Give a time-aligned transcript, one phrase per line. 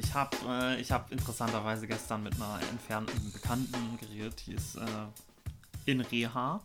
[0.00, 0.36] ich habe
[0.78, 5.06] äh, hab interessanterweise gestern mit einer entfernten Bekannten geredet, die ist äh,
[5.84, 6.60] in Reha,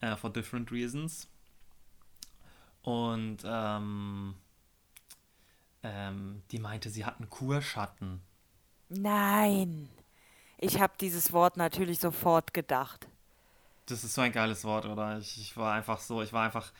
[0.00, 1.28] äh, for different reasons.
[2.82, 4.34] Und ähm,
[5.82, 8.20] ähm, die meinte, sie hat einen Kurschatten.
[8.88, 9.88] Nein.
[10.58, 13.08] Ich habe dieses Wort natürlich sofort gedacht.
[13.86, 15.18] Das ist so ein geiles Wort, oder?
[15.18, 16.72] Ich, ich war einfach so, ich war einfach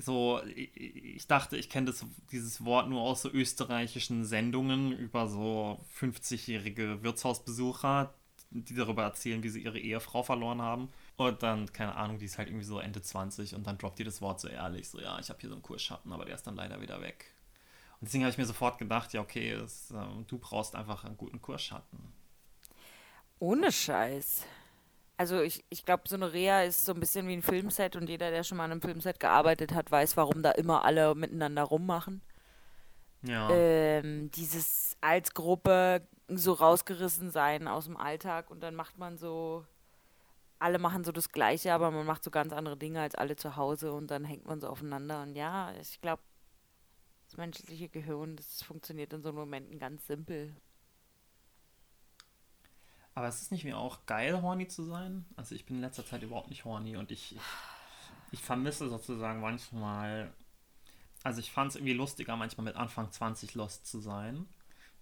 [0.00, 1.92] so, ich, dachte, ich kenne
[2.30, 8.14] dieses Wort nur aus so österreichischen Sendungen über so 50-jährige Wirtshausbesucher,
[8.50, 10.88] die darüber erzählen, wie sie ihre Ehefrau verloren haben.
[11.16, 14.04] Und dann, keine Ahnung, die ist halt irgendwie so Ende 20 und dann droppt die
[14.04, 16.46] das Wort so ehrlich, so ja, ich habe hier so einen Kursschatten, aber der ist
[16.46, 17.26] dann leider wieder weg.
[18.00, 21.18] Und deswegen habe ich mir sofort gedacht, ja, okay, das, äh, du brauchst einfach einen
[21.18, 21.98] guten Kursschatten.
[23.38, 24.44] Ohne Scheiß.
[25.20, 28.08] Also ich, ich glaube, so eine Reha ist so ein bisschen wie ein Filmset und
[28.08, 31.62] jeder, der schon mal an einem Filmset gearbeitet hat, weiß, warum da immer alle miteinander
[31.62, 32.22] rummachen.
[33.20, 33.50] Ja.
[33.50, 39.66] Ähm, dieses als Gruppe so rausgerissen sein aus dem Alltag und dann macht man so,
[40.58, 43.56] alle machen so das Gleiche, aber man macht so ganz andere Dinge als alle zu
[43.56, 46.22] Hause und dann hängt man so aufeinander und ja, ich glaube,
[47.26, 50.56] das menschliche Gehirn, das funktioniert in so Momenten ganz simpel.
[53.20, 55.26] Aber es ist nicht mir auch geil, horny zu sein.
[55.36, 57.42] Also ich bin in letzter Zeit überhaupt nicht horny und ich, ich,
[58.32, 60.32] ich vermisse sozusagen manchmal.
[61.22, 64.46] Also ich fand es irgendwie lustiger, manchmal mit Anfang 20 lost zu sein.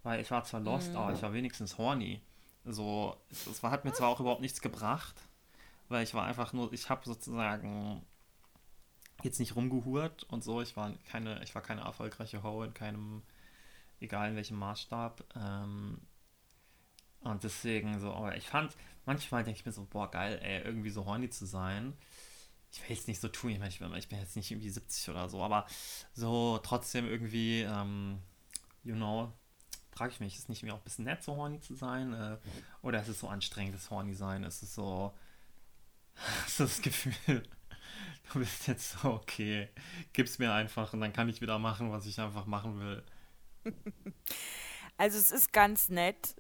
[0.03, 0.97] Weil ich war zwar lost, mhm.
[0.97, 2.21] aber ich war wenigstens horny.
[2.65, 5.15] So, es, es war, hat mir zwar auch überhaupt nichts gebracht,
[5.89, 8.05] weil ich war einfach nur, ich habe sozusagen
[9.23, 10.61] jetzt nicht rumgehurt und so.
[10.61, 13.23] Ich war keine, ich war keine erfolgreiche Ho in keinem,
[14.01, 15.23] egal in welchem Maßstab.
[15.37, 16.01] Ähm,
[17.21, 20.91] und deswegen so, aber ich fand, manchmal denke ich mir so, boah, geil, ey, irgendwie
[20.91, 21.95] so horny zu sein.
[22.71, 24.71] Ich will jetzt nicht so tun, ich meine, ich bin, ich bin jetzt nicht irgendwie
[24.71, 25.67] 70 oder so, aber
[26.13, 28.19] so trotzdem irgendwie, ähm,
[28.85, 29.33] you know,
[29.91, 32.13] frage ich mich, ist nicht mir auch ein bisschen nett, so horny zu sein?
[32.13, 32.39] Äh,
[32.83, 34.45] oder ist es so anstrengend, das horny sein?
[34.45, 35.13] Ist es so,
[36.15, 37.43] hast du das Gefühl,
[38.33, 39.71] du bist jetzt so, okay,
[40.13, 43.03] gib's mir einfach und dann kann ich wieder machen, was ich einfach machen will.
[45.01, 46.35] Also es ist ganz nett.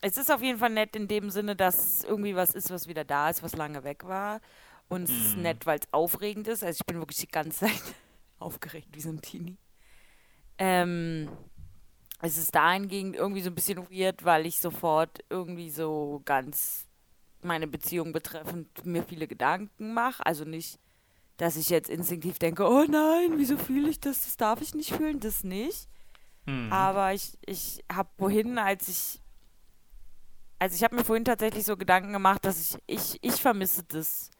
[0.00, 2.86] Es ist auf jeden Fall nett in dem Sinne, dass es irgendwie was ist, was
[2.86, 4.40] wieder da ist, was lange weg war.
[4.88, 5.14] Und es mm.
[5.14, 5.42] ist mhm.
[5.42, 6.62] nett, weil es aufregend ist.
[6.62, 7.82] Also ich bin wirklich die ganze Zeit
[8.38, 9.58] aufgeregt wie so ein Teenie.
[10.58, 11.28] Ähm,
[12.20, 16.86] es ist dahingehend irgendwie so ein bisschen weird, weil ich sofort irgendwie so ganz
[17.42, 20.24] meine Beziehung betreffend mir viele Gedanken mache.
[20.26, 20.80] Also nicht,
[21.36, 24.24] dass ich jetzt instinktiv denke, oh nein, wieso fühle ich das?
[24.24, 25.88] Das darf ich nicht fühlen, das nicht.
[26.46, 26.72] Mhm.
[26.72, 29.20] Aber ich, ich habe vorhin, als ich,
[30.58, 34.30] also ich habe mir vorhin tatsächlich so Gedanken gemacht, dass ich, ich, ich vermisse das.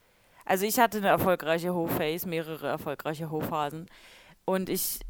[0.44, 3.86] Also ich hatte eine erfolgreiche Ho-Phase, mehrere erfolgreiche Ho-Phasen.
[4.44, 5.00] Und ich,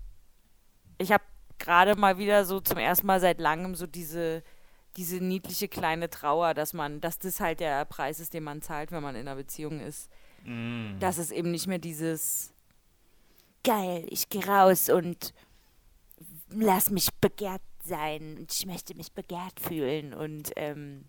[0.98, 1.24] ich habe
[1.58, 4.42] gerade mal wieder so zum ersten Mal seit langem so diese,
[4.96, 8.90] diese niedliche kleine Trauer, dass man, dass das halt der Preis ist, den man zahlt,
[8.90, 10.10] wenn man in einer Beziehung ist.
[10.44, 10.98] Mm.
[10.98, 12.52] Dass es eben nicht mehr dieses
[13.64, 15.34] geil, ich gehe raus und
[16.50, 21.06] lass mich begehrt sein und ich möchte mich begehrt fühlen und ähm,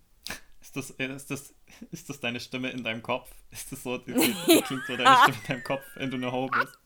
[0.60, 1.54] ist das, äh, ist, das,
[1.90, 3.30] ist das deine Stimme in deinem Kopf?
[3.50, 4.12] Ist das so, die,
[4.62, 6.78] klingt so deine Stimme in deinem Kopf, wenn du eine Ho bist?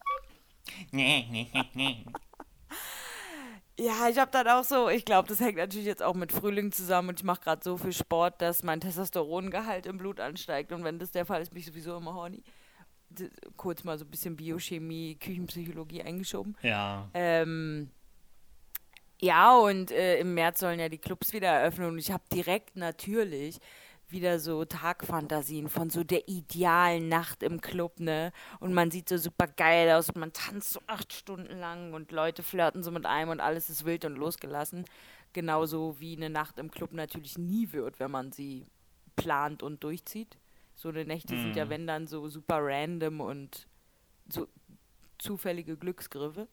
[0.92, 2.04] Nee, nee, nee.
[3.78, 6.70] Ja, ich habe dann auch so, ich glaube, das hängt natürlich jetzt auch mit Frühling
[6.70, 10.84] zusammen und ich mache gerade so viel Sport, dass mein Testosterongehalt im Blut ansteigt und
[10.84, 12.42] wenn das der Fall ist, bin ich sowieso immer horny.
[13.56, 16.56] Kurz mal so ein bisschen Biochemie, Küchenpsychologie eingeschoben.
[16.62, 17.10] Ja.
[17.14, 17.90] Ähm,
[19.20, 22.76] ja, und äh, im März sollen ja die Clubs wieder eröffnen und ich habe direkt
[22.76, 23.60] natürlich
[24.08, 28.32] wieder so Tagfantasien von so der idealen Nacht im Club, ne?
[28.60, 32.12] Und man sieht so super geil aus und man tanzt so acht Stunden lang und
[32.12, 34.84] Leute flirten so mit einem und alles ist wild und losgelassen.
[35.32, 38.66] Genauso wie eine Nacht im Club natürlich nie wird, wenn man sie
[39.16, 40.38] plant und durchzieht.
[40.74, 41.42] So eine Nächte mhm.
[41.42, 41.70] sind ja, mhm.
[41.70, 43.66] wenn dann, so super random und
[44.28, 44.48] so
[45.18, 46.48] zufällige Glücksgriffe.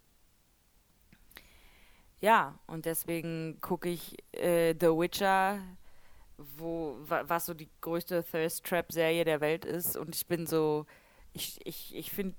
[2.21, 5.59] Ja, und deswegen gucke ich äh, The Witcher
[6.57, 9.97] wo, was so die größte Thirst Trap Serie der Welt ist.
[9.97, 10.85] Und ich bin so,
[11.33, 12.35] ich, ich, ich finde,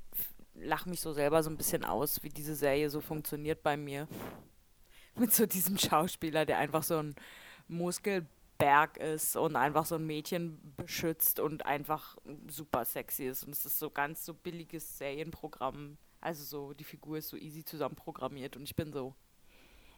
[0.54, 4.08] lach mich so selber so ein bisschen aus, wie diese Serie so funktioniert bei mir.
[5.14, 7.14] Mit so diesem Schauspieler, der einfach so ein
[7.68, 12.16] Muskelberg ist und einfach so ein Mädchen beschützt und einfach
[12.48, 13.44] super sexy ist.
[13.44, 15.98] Und es ist so ganz so billiges Serienprogramm.
[16.20, 19.14] Also so, die Figur ist so easy zusammenprogrammiert und ich bin so,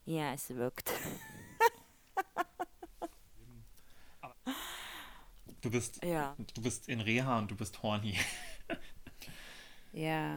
[0.07, 0.91] ja, es wirkt.
[5.61, 6.37] Du bist, ja.
[6.53, 8.19] du bist in Reha und du bist horny.
[9.95, 10.37] ja,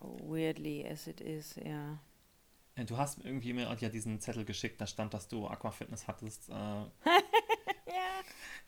[0.00, 1.98] weirdly as it is, ja.
[2.76, 6.48] Du hast irgendwie mir ja diesen Zettel geschickt, da stand, dass du Aquafitness hattest.
[6.48, 6.86] Äh, ja.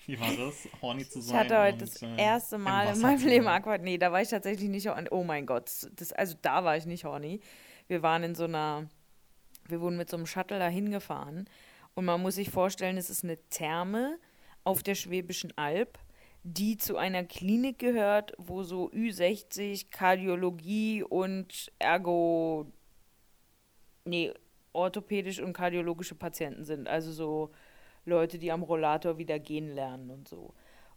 [0.05, 1.35] Wie war das, horny zu sein?
[1.35, 3.79] Ich hatte heute das äh, erste Mal in meinem Leben Aqua.
[3.79, 5.09] Nee, da war ich tatsächlich nicht horny.
[5.11, 7.41] Oh mein Gott, das, also da war ich nicht horny.
[7.87, 8.91] Wir waren in so einer,
[9.69, 11.49] wir wurden mit so einem Shuttle da hingefahren.
[11.95, 14.19] Und man muss sich vorstellen, es ist eine Therme
[14.65, 15.99] auf der Schwäbischen Alb,
[16.43, 22.67] die zu einer Klinik gehört, wo so Ü60 Kardiologie und Ergo
[24.05, 24.33] nee,
[24.73, 26.89] orthopädisch und kardiologische Patienten sind.
[26.89, 27.51] Also so
[28.05, 30.53] Leute, die am Rollator wieder gehen lernen und so.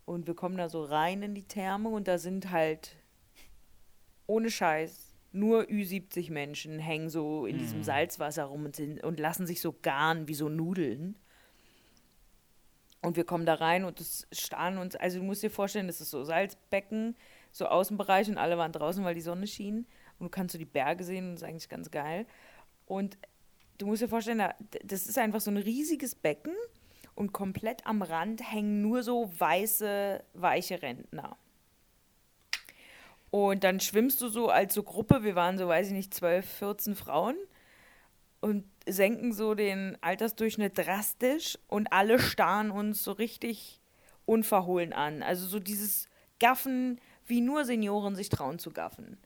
[0.06, 2.96] Und wir kommen da so rein in die Therme und da sind halt
[4.26, 7.84] ohne Scheiß nur Ü70 Menschen hängen so in diesem mhm.
[7.84, 11.16] Salzwasser rum und, sind, und lassen sich so garen wie so Nudeln.
[13.02, 16.02] Und wir kommen da rein und es starren uns, also du musst dir vorstellen, das
[16.02, 17.16] ist so Salzbecken,
[17.52, 19.86] so Außenbereich und alle waren draußen, weil die Sonne schien.
[20.20, 22.26] Und du kannst so die Berge sehen und das ist eigentlich ganz geil.
[22.86, 23.18] Und
[23.78, 24.42] du musst dir vorstellen,
[24.84, 26.54] das ist einfach so ein riesiges Becken
[27.16, 31.38] und komplett am Rand hängen nur so weiße, weiche Rentner.
[33.30, 36.46] Und dann schwimmst du so als so Gruppe, wir waren so, weiß ich nicht, 12,
[36.46, 37.36] 14 Frauen
[38.40, 43.82] und senken so den Altersdurchschnitt drastisch und alle starren uns so richtig
[44.26, 45.24] unverhohlen an.
[45.24, 46.08] Also so dieses
[46.40, 49.18] Gaffen, wie nur Senioren sich trauen zu gaffen.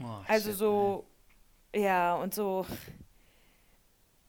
[0.00, 1.06] Oh, also shit, so
[1.74, 2.66] ja, und so.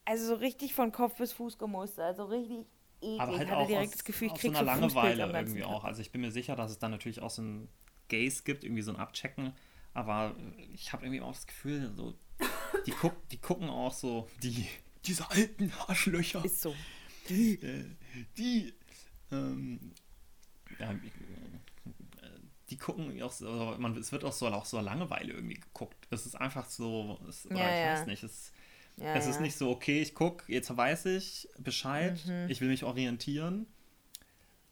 [0.06, 2.06] Also so richtig von Kopf bis Fuß gemustert.
[2.06, 2.66] Also richtig
[3.02, 3.20] eklig.
[3.20, 5.84] Aber halt ich hatte direkt aus, das Gefühl, ich krieg so einer Langeweile irgendwie auch.
[5.84, 7.70] Also ich bin mir sicher, dass es dann natürlich auch so ein
[8.10, 9.54] Gaze gibt, irgendwie so ein Abchecken.
[9.94, 10.36] Aber
[10.74, 12.14] ich habe irgendwie auch das Gefühl, so,
[12.86, 14.68] die, guck, die gucken auch so, die,
[15.06, 16.44] diese alten Arschlöcher.
[16.46, 16.76] Ist so.
[17.30, 17.86] Die, äh,
[18.38, 18.74] die,
[19.32, 19.94] ähm,
[20.80, 20.94] ja,
[22.70, 26.08] die gucken auch so, man, es wird auch so, auch so Langeweile irgendwie geguckt.
[26.10, 27.94] Es ist einfach so, es, ja, ich ja.
[27.94, 28.52] weiß nicht, es,
[28.98, 32.50] ja, es ist nicht so, okay, ich gucke, jetzt weiß ich Bescheid, mhm.
[32.50, 33.68] ich will mich orientieren,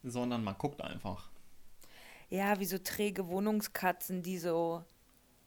[0.04, 1.30] sondern man guckt einfach.
[2.30, 4.83] Ja, wie so träge Wohnungskatzen, die so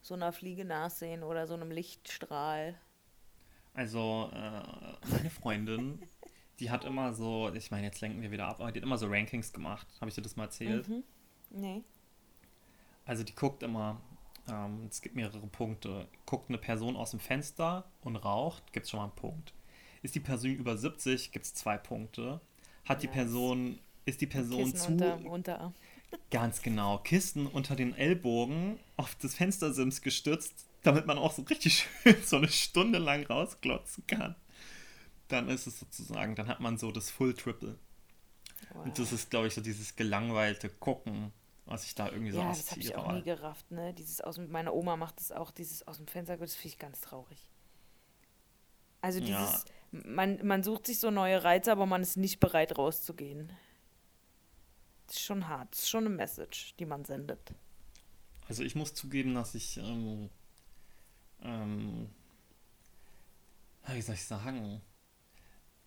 [0.01, 2.75] so einer Fliege nachsehen oder so einem Lichtstrahl.
[3.73, 5.99] Also, äh, meine Freundin,
[6.59, 8.97] die hat immer so, ich meine, jetzt lenken wir wieder ab, aber die hat immer
[8.97, 9.87] so Rankings gemacht.
[9.99, 10.87] Habe ich dir das mal erzählt?
[10.87, 11.03] Mhm.
[11.51, 11.83] Nee.
[13.05, 13.99] Also die guckt immer,
[14.49, 16.07] ähm, es gibt mehrere Punkte.
[16.25, 19.53] Guckt eine Person aus dem Fenster und raucht, gibt es schon mal einen Punkt.
[20.01, 22.39] Ist die Person über 70, gibt es zwei Punkte.
[22.85, 24.91] Hat die Person, ist die Person zu.
[24.91, 25.73] Unter, unter.
[26.31, 26.99] Ganz genau.
[26.99, 32.37] Kisten unter den Ellbogen auf das Fenstersims gestützt, damit man auch so richtig schön so
[32.37, 34.35] eine Stunde lang rausklotzen kann.
[35.27, 37.77] Dann ist es sozusagen, dann hat man so das Full Triple.
[38.73, 38.85] Wow.
[38.85, 41.31] Und das ist, glaube ich, so dieses gelangweilte Gucken
[41.69, 43.93] was ich da irgendwie so Ja, das habe ich auch nie gerafft, ne?
[43.93, 47.01] Dieses aus meine Oma macht das auch, dieses aus dem Fenster, das finde ich ganz
[47.01, 47.47] traurig.
[49.01, 50.01] Also dieses, ja.
[50.03, 53.51] man, man sucht sich so neue Reize, aber man ist nicht bereit rauszugehen.
[55.09, 57.53] Ist schon hart, das ist schon eine Message, die man sendet.
[58.47, 60.29] Also ich muss zugeben, dass ich, ähm,
[61.41, 62.09] ähm,
[63.87, 64.81] wie soll ich sagen,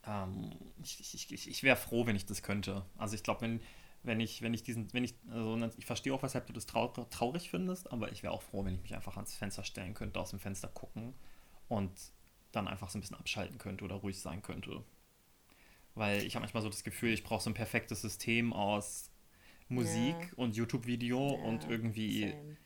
[0.04, 0.52] ähm,
[0.82, 2.84] ich, ich, ich, ich wäre froh, wenn ich das könnte.
[2.96, 3.60] Also ich glaube, wenn,
[4.02, 6.88] wenn ich, wenn ich diesen, wenn ich, also ich verstehe auch, weshalb du das trau
[6.88, 10.18] traurig findest, aber ich wäre auch froh, wenn ich mich einfach ans Fenster stellen könnte,
[10.18, 11.14] aus dem Fenster gucken
[11.68, 11.92] und
[12.50, 14.84] dann einfach so ein bisschen abschalten könnte oder ruhig sein könnte.
[15.94, 19.11] Weil ich habe manchmal so das Gefühl, ich brauche so ein perfektes System aus
[19.72, 20.28] Musik ja.
[20.36, 22.56] und YouTube-Video ja, und irgendwie same.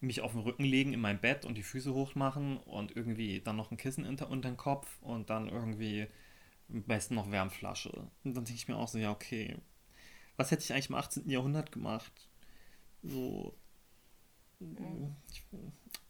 [0.00, 3.56] mich auf den Rücken legen in mein Bett und die Füße hochmachen und irgendwie dann
[3.56, 6.06] noch ein Kissen unter, unter den Kopf und dann irgendwie
[6.68, 7.90] am besten noch Wärmflasche.
[8.24, 9.56] Und dann denke ich mir auch so, ja, okay,
[10.36, 11.28] was hätte ich eigentlich im 18.
[11.28, 12.28] Jahrhundert gemacht?
[13.02, 13.54] So.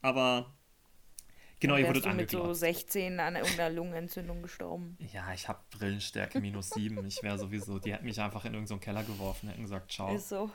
[0.02, 0.54] Aber
[1.60, 2.46] genau, ihr wurdet angeklagt.
[2.46, 4.96] mit so 16 an irgendeiner Lungenentzündung gestorben.
[5.12, 7.04] Ja, ich habe Brillenstärke minus 7.
[7.06, 10.14] Ich wäre sowieso, die hätten mich einfach in irgendeinen so Keller geworfen, hätten gesagt, ciao.
[10.14, 10.50] Ist so.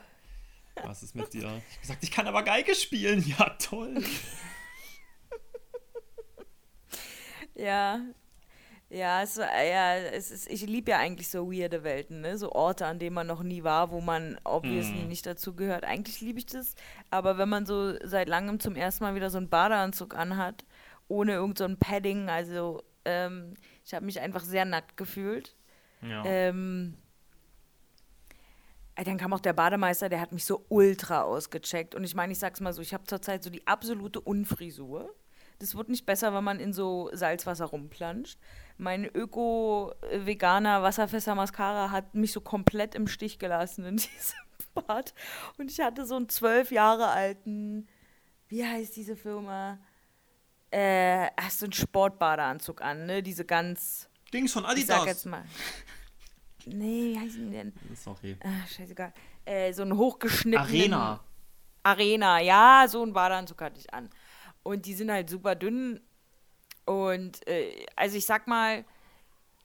[0.82, 1.40] Was ist mit dir?
[1.40, 3.22] Ich habe gesagt, ich kann aber Geige spielen.
[3.26, 4.02] Ja, toll.
[7.54, 8.00] ja,
[8.92, 12.36] ja, es, ja es ist, ich liebe ja eigentlich so weirde Welten, ne?
[12.36, 15.08] so Orte, an denen man noch nie war, wo man obviously mm.
[15.08, 15.84] nicht dazu gehört.
[15.84, 16.74] Eigentlich liebe ich das,
[17.10, 20.66] aber wenn man so seit langem zum ersten Mal wieder so einen Badeanzug anhat,
[21.08, 23.54] ohne irgend so Padding, also ähm,
[23.84, 25.54] ich habe mich einfach sehr nackt gefühlt.
[26.02, 26.22] Ja.
[26.24, 26.94] Ähm,
[28.94, 31.94] dann kam auch der Bademeister, der hat mich so ultra ausgecheckt.
[31.94, 35.14] Und ich meine, ich sag's mal so, ich habe zurzeit so die absolute Unfrisur.
[35.58, 38.38] Das wird nicht besser, wenn man in so Salzwasser rumplanscht
[38.82, 44.38] mein öko-veganer wasserfester Mascara hat mich so komplett im Stich gelassen in diesem
[44.74, 45.14] Bad.
[45.58, 47.88] Und ich hatte so einen zwölf Jahre alten,
[48.48, 49.78] wie heißt diese Firma?
[50.72, 53.22] Äh, hast du einen Sportbadeanzug an, ne?
[53.22, 54.08] Diese ganz.
[54.32, 54.98] Dings von Ich Adidas.
[54.98, 55.44] sag jetzt mal.
[56.66, 57.72] Nee, wie heißen die denn?
[57.94, 58.36] Sorry.
[58.42, 59.12] Ah, scheißegal.
[59.44, 60.58] Äh, so einen hochgeschnittenen.
[60.94, 61.20] Arena.
[61.82, 64.08] Arena, ja, so einen Badeanzug hatte ich an.
[64.62, 66.00] Und die sind halt super dünn.
[66.86, 68.84] Und äh, also ich sag mal,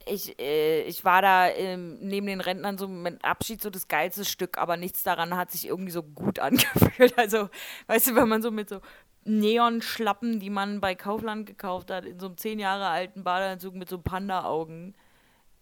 [0.08, 4.26] ich, äh, ich war da ähm, neben den Rentnern so mit Abschied so das geilste
[4.26, 7.18] Stück, aber nichts daran hat sich irgendwie so gut angefühlt.
[7.18, 7.50] Also,
[7.88, 8.82] weißt du, wenn man so mit so
[9.28, 13.90] Neonschlappen, die man bei Kaufland gekauft hat, in so einem zehn Jahre alten Badeanzug mit
[13.90, 14.96] so Panda-Augen,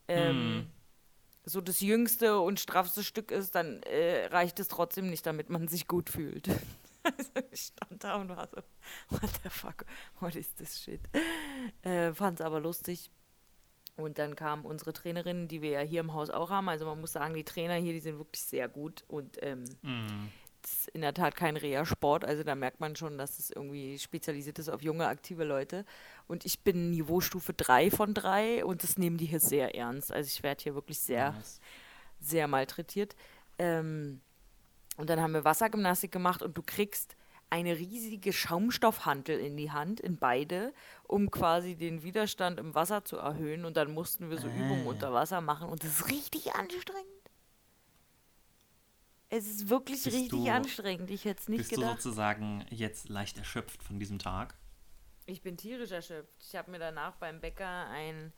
[0.07, 0.67] ähm,
[1.45, 5.67] so das jüngste und straffste Stück ist, dann äh, reicht es trotzdem nicht, damit man
[5.67, 6.47] sich gut fühlt.
[7.05, 8.57] Also ich stand da und war so,
[9.09, 9.85] what the fuck,
[10.19, 11.01] what is this shit?
[11.83, 13.11] Äh, Fand's aber lustig.
[13.95, 16.67] Und dann kam unsere Trainerin, die wir ja hier im Haus auch haben.
[16.67, 20.31] Also man muss sagen, die Trainer hier, die sind wirklich sehr gut und ähm, Mhm.
[20.67, 22.25] Ist in der Tat kein Reha-Sport.
[22.25, 25.85] Also da merkt man schon, dass es irgendwie spezialisiert ist auf junge, aktive Leute.
[26.27, 30.11] Und ich bin Niveaustufe 3 von 3 und das nehmen die hier sehr ernst.
[30.11, 31.59] Also ich werde hier wirklich sehr, Nice.
[32.19, 33.15] sehr malträtiert.
[33.57, 34.21] Ähm,
[34.97, 37.15] und dann haben wir Wassergymnastik gemacht und du kriegst
[37.49, 43.17] eine riesige Schaumstoffhantel in die Hand, in beide, um quasi den Widerstand im Wasser zu
[43.17, 43.65] erhöhen.
[43.65, 44.89] Und dann mussten wir so Übungen Ah.
[44.89, 47.05] unter Wasser machen und das ist richtig anstrengend.
[49.29, 51.09] Es ist wirklich Bist richtig du- anstrengend.
[51.09, 52.01] Ich hätte es nicht Bist du gedacht.
[52.01, 54.55] sozusagen jetzt leicht erschöpft von diesem Tag?
[55.25, 56.35] Ich bin tierisch erschöpft.
[56.47, 58.31] Ich habe mir danach beim Bäcker ein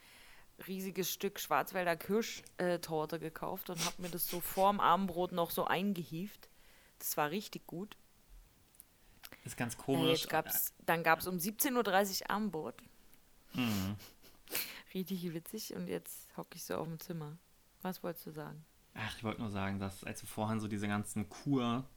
[0.68, 6.50] riesiges Stück Schwarzwälder Kirschtorte gekauft und habe mir das so vorm Abendbrot noch so eingehieft.
[7.00, 7.96] Das war richtig gut.
[9.44, 10.22] Ist ganz Äh, komisch.
[10.22, 12.76] jetzt gab's, dann gab es um 17.30 Uhr Abendbrot.
[13.54, 13.96] Mhm.
[14.94, 15.76] Richtig witzig.
[15.76, 17.38] Und jetzt hocke ich so auf dem Zimmer.
[17.82, 18.66] Was wolltest du sagen?
[18.94, 21.88] Ach, ich wollte nur sagen, dass als du vorhin so diese ganzen Kur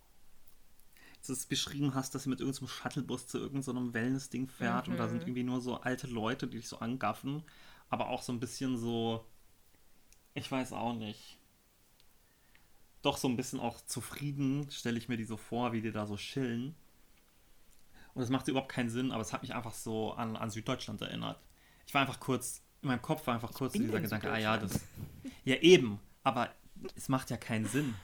[1.27, 5.09] du es beschrieben hast, dass sie mit irgendeinem Shuttlebus zu irgendeinem Wellness-Ding fährt und da
[5.09, 7.43] sind irgendwie nur so alte Leute, die dich so angaffen,
[7.89, 9.27] aber auch so ein bisschen so,
[10.35, 11.39] ich weiß auch nicht,
[13.03, 16.07] doch so ein bisschen auch zufrieden, stelle ich mir die so vor, wie die da
[16.07, 16.75] so chillen.
[18.13, 21.01] Und es macht überhaupt keinen Sinn, aber es hat mich einfach so an, an Süddeutschland
[21.01, 21.41] erinnert.
[21.87, 24.81] Ich war einfach kurz, in meinem Kopf war einfach kurz dieser Gedanke, ah ja, das.
[25.45, 26.51] Ja, eben, aber
[26.97, 27.95] es macht ja keinen Sinn,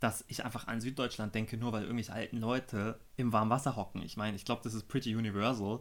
[0.00, 4.02] dass ich einfach an Süddeutschland denke, nur weil irgendwelche alten Leute im warmen Wasser hocken.
[4.02, 5.80] Ich meine, ich glaube, das ist pretty universal,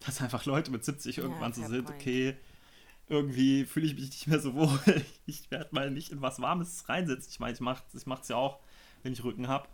[0.00, 2.00] dass einfach Leute mit 70 irgendwann so fair sind, point.
[2.00, 2.36] okay,
[3.08, 4.80] irgendwie fühle ich mich nicht mehr so wohl.
[5.26, 7.28] Ich werde mal nicht in was Warmes reinsetzen.
[7.30, 8.60] Ich meine, ich mache ich es ja auch,
[9.02, 9.68] wenn ich Rücken habe.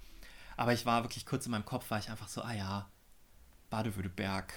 [0.57, 2.91] Aber ich war wirklich kurz in meinem Kopf, war ich einfach so, ah ja,
[3.71, 4.53] Baden-Württemberg.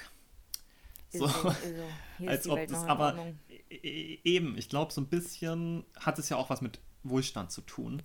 [1.12, 1.84] Ist So, so, ist so.
[2.18, 3.40] Hier als ob Welt das aber Ordnung.
[3.50, 7.52] e- e- eben, ich glaube, so ein bisschen hat es ja auch was mit Wohlstand
[7.52, 8.04] zu tun,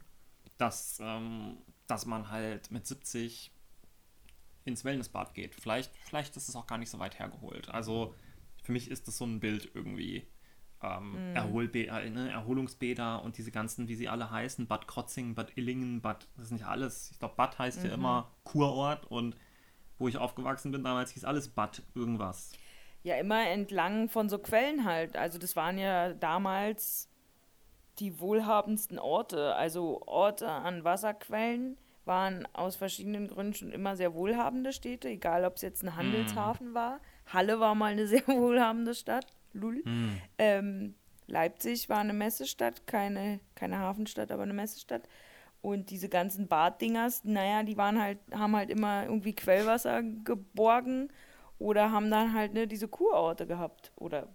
[0.58, 3.52] dass, ähm, dass man halt mit 70
[4.64, 5.54] ins Wellnessbad geht.
[5.54, 7.68] Vielleicht, vielleicht ist es auch gar nicht so weit hergeholt.
[7.68, 8.14] Also
[8.62, 10.26] für mich ist das so ein Bild irgendwie.
[10.84, 15.56] Ähm, Erholbä äh, ne, Erholungsbäder und diese ganzen, wie sie alle heißen, Bad Krotzing, Bad
[15.56, 17.12] Illingen, Bad, das ist nicht alles.
[17.12, 19.36] Ich glaube, Bad heißt ja immer Kurort und
[19.98, 22.50] wo ich aufgewachsen bin damals hieß alles Bad irgendwas.
[23.04, 25.16] Ja, immer entlang von so Quellen halt.
[25.16, 27.08] Also das waren ja damals
[27.98, 29.54] die wohlhabendsten Orte.
[29.54, 35.56] Also Orte an Wasserquellen waren aus verschiedenen Gründen schon immer sehr wohlhabende Städte, egal ob
[35.56, 37.00] es jetzt ein Handelshafen war.
[37.26, 39.26] Halle war mal eine sehr wohlhabende Stadt.
[39.52, 39.82] Lul.
[39.84, 40.18] Hm.
[40.38, 40.94] Ähm,
[41.26, 45.08] Leipzig war eine Messestadt, keine, keine Hafenstadt, aber eine Messestadt.
[45.60, 51.10] Und diese ganzen Baddingers, naja, die waren halt, haben halt immer irgendwie Quellwasser geborgen
[51.62, 54.28] oder haben dann halt ne, diese Kurorte gehabt oder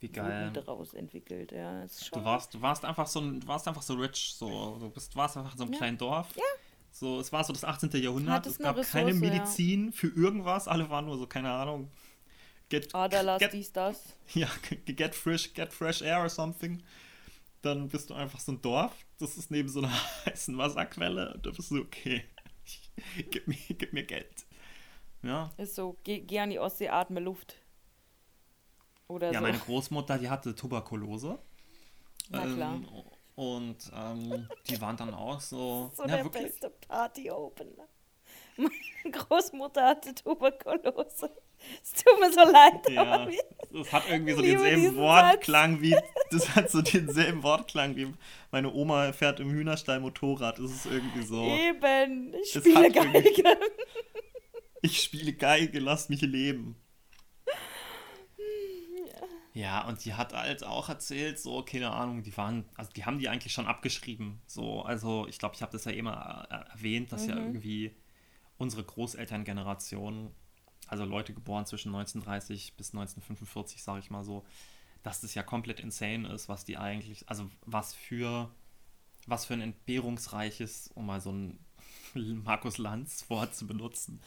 [0.00, 0.50] Wie geil.
[0.52, 1.52] daraus entwickelt.
[1.52, 2.18] Ja, ist schon.
[2.20, 5.36] Du warst, du warst einfach so du warst einfach so rich, so du bist, warst
[5.36, 5.78] einfach in so einem Ja.
[5.78, 6.34] kleinen Dorf.
[6.36, 6.42] Ja.
[6.90, 7.90] So, es war so das 18.
[8.02, 8.34] Jahrhundert.
[8.36, 9.32] Hattest Es gab eine keine Ressource, ja.
[9.32, 10.68] Medizin für irgendwas.
[10.68, 11.90] Alle waren nur so, keine Ahnung.
[12.68, 14.14] Get, Aderlass, get, dies, das.
[14.34, 14.48] ja,
[14.86, 16.82] get fresh, get fresh air or something.
[17.62, 18.92] Dann bist du einfach so ein Dorf.
[19.18, 19.92] Das ist neben so einer
[20.26, 21.34] heißen Wasserquelle.
[21.34, 22.24] Und da bist du, okay,
[23.30, 24.46] gib mir, gib mir Geld.
[25.24, 25.50] Ja.
[25.56, 27.56] Ist so, geh, geh an die Ostsee, atme Luft.
[29.08, 29.46] Oder Ja, so.
[29.46, 31.38] meine Großmutter, die hatte Tuberkulose.
[32.30, 32.74] Na klar.
[32.74, 32.88] Ähm,
[33.36, 36.44] und ähm, die waren dann auch so, so ja, der wirklich.
[36.44, 37.88] beste Party-Opener.
[38.56, 38.70] Meine
[39.12, 41.30] Großmutter hatte Tuberkulose.
[41.82, 43.26] Es tut mir so leid, Ja,
[43.72, 45.96] das hat irgendwie so denselben Wortklang wie,
[46.30, 48.12] das hat so denselben Wortklang wie
[48.50, 50.58] meine Oma fährt im Hühnerstall Motorrad.
[50.58, 53.58] Das ist irgendwie so, eben, ich spiele Geige.
[54.84, 56.76] Ich spiele Geige, lass mich leben.
[59.52, 63.18] Ja, und die hat halt auch erzählt, so, keine Ahnung, die waren, also die haben
[63.20, 64.40] die eigentlich schon abgeschrieben.
[64.46, 67.32] So, also ich glaube, ich habe das ja immer äh, erwähnt, dass Mhm.
[67.32, 67.94] ja irgendwie
[68.58, 70.32] unsere Großelterngeneration
[70.88, 74.44] also Leute geboren zwischen 1930 bis 1945, sage ich mal so,
[75.02, 78.50] dass das ja komplett insane ist, was die eigentlich, also was für,
[79.26, 81.58] was für ein entbehrungsreiches, um mal so ein
[82.14, 84.20] Markus Lanz Wort zu benutzen,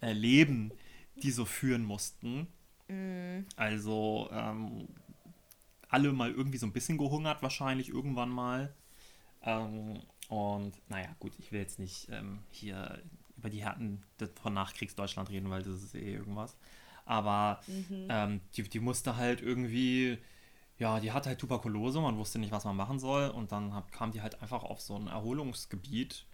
[0.00, 0.72] äh, Leben
[1.16, 2.48] die so führen mussten.
[2.88, 3.40] Mm.
[3.56, 4.88] Also ähm,
[5.88, 8.74] alle mal irgendwie so ein bisschen gehungert, wahrscheinlich irgendwann mal.
[9.42, 13.02] Ähm, und naja, gut, ich will jetzt nicht ähm, hier
[13.36, 14.02] über die Härten
[14.42, 16.56] von Nachkriegsdeutschland reden, weil das ist eh irgendwas.
[17.04, 18.06] Aber mhm.
[18.08, 20.18] ähm, die, die musste halt irgendwie,
[20.78, 23.28] ja, die hatte halt Tuberkulose, man wusste nicht, was man machen soll.
[23.28, 26.26] Und dann hat, kam die halt einfach auf so ein Erholungsgebiet.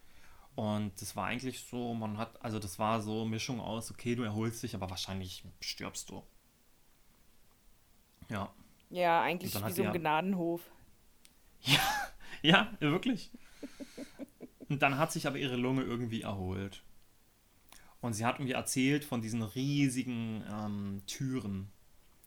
[0.56, 4.22] Und das war eigentlich so, man hat, also das war so Mischung aus, okay, du
[4.22, 6.22] erholst dich, aber wahrscheinlich stirbst du.
[8.28, 8.52] Ja.
[8.90, 10.62] Ja, eigentlich wie so ein Gnadenhof.
[12.42, 13.30] Ja, ja, wirklich.
[14.70, 16.82] Und dann hat sich aber ihre Lunge irgendwie erholt.
[18.00, 21.70] Und sie hat irgendwie erzählt von diesen riesigen ähm, Türen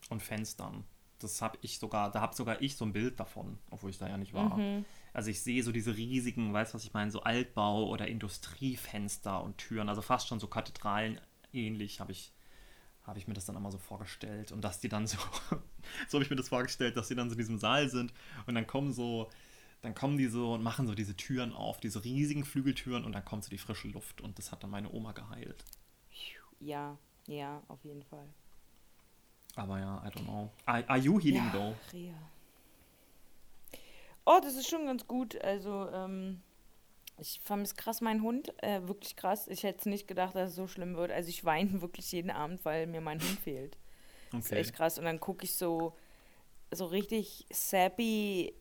[0.09, 0.83] und Fenstern.
[1.17, 4.07] Das habe ich sogar, da habe sogar ich so ein Bild davon, obwohl ich da
[4.07, 4.57] ja nicht war.
[4.57, 4.85] Mhm.
[5.13, 9.43] Also ich sehe so diese riesigen, weißt du, was ich meine, so Altbau- oder Industriefenster
[9.43, 11.21] und Türen, also fast schon so Kathedralen
[11.53, 12.33] ähnlich habe ich,
[13.03, 14.51] hab ich mir das dann immer so vorgestellt.
[14.51, 15.17] Und dass die dann so,
[16.07, 18.13] so habe ich mir das vorgestellt, dass die dann so in diesem Saal sind
[18.47, 19.29] und dann kommen so
[19.83, 23.25] dann kommen die so und machen so diese Türen auf, diese riesigen Flügeltüren und dann
[23.25, 25.65] kommt so die frische Luft und das hat dann meine Oma geheilt.
[26.61, 28.25] Ja, ja, auf jeden Fall.
[29.55, 30.49] Aber ja, I don't know.
[30.65, 31.75] Are, are you healing ja, though?
[31.91, 32.13] Ria.
[34.25, 35.41] Oh, das ist schon ganz gut.
[35.41, 36.41] Also, ähm,
[37.19, 38.53] ich vermisse krass meinen Hund.
[38.63, 39.47] Äh, wirklich krass.
[39.47, 41.11] Ich hätte nicht gedacht, dass es so schlimm wird.
[41.11, 43.77] Also, ich weine wirklich jeden Abend, weil mir mein Hund fehlt.
[44.27, 44.37] Okay.
[44.37, 44.97] Das ist echt krass.
[44.97, 45.95] Und dann gucke ich so,
[46.71, 48.53] so richtig sappy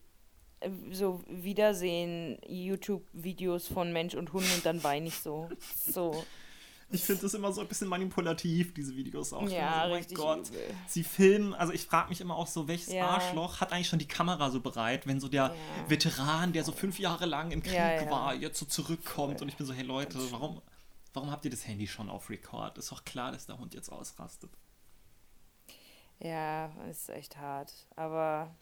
[0.91, 5.49] so Wiedersehen YouTube-Videos von Mensch und Hund und dann weine ich so.
[5.75, 6.25] So.
[6.93, 9.49] Ich finde das immer so ein bisschen manipulativ, diese Videos auch.
[9.49, 10.17] Ja, so, oh richtig.
[10.17, 10.49] Gott.
[10.51, 10.75] Übel.
[10.87, 13.09] Sie filmen, also ich frage mich immer auch so, welches ja.
[13.09, 15.55] Arschloch hat eigentlich schon die Kamera so bereit, wenn so der ja.
[15.89, 19.57] Veteran, der so fünf Jahre lang im Krieg ja, war, jetzt so zurückkommt und ich
[19.57, 20.61] bin so, hey Leute, warum,
[21.15, 22.79] warum habt ihr das Handy schon auf Record?
[22.79, 24.51] Ist doch klar, dass der Hund jetzt ausrastet.
[26.21, 27.73] Ja, ist echt hart.
[27.97, 28.55] Aber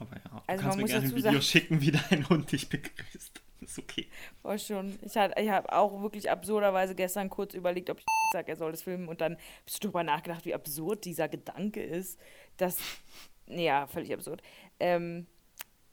[0.00, 2.68] aber ja, du also kannst mir gerne ein Video sagen, schicken, wie dein Hund dich
[2.68, 3.40] begrüßt.
[3.62, 4.08] Ist okay.
[4.42, 4.98] War schon.
[5.02, 8.82] Ich, ich habe auch wirklich absurderweise gestern kurz überlegt, ob ich sage, er soll das
[8.82, 9.08] filmen.
[9.08, 12.18] Und dann habe ich darüber nachgedacht, wie absurd dieser Gedanke ist.
[12.56, 12.78] Dass,
[13.46, 14.42] ja, völlig absurd.
[14.80, 15.26] Ähm,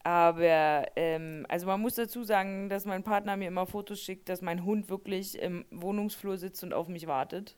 [0.03, 4.41] aber, ähm, also man muss dazu sagen, dass mein Partner mir immer Fotos schickt, dass
[4.41, 7.57] mein Hund wirklich im Wohnungsflur sitzt und auf mich wartet.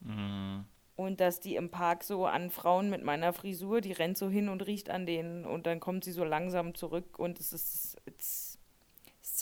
[0.00, 0.64] Mhm.
[0.96, 4.48] Und dass die im Park so an Frauen mit meiner Frisur, die rennt so hin
[4.48, 8.53] und riecht an denen und dann kommt sie so langsam zurück und es ist, es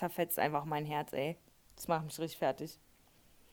[0.02, 1.36] zerfetzt einfach mein Herz, ey.
[1.76, 2.80] Das macht mich richtig fertig.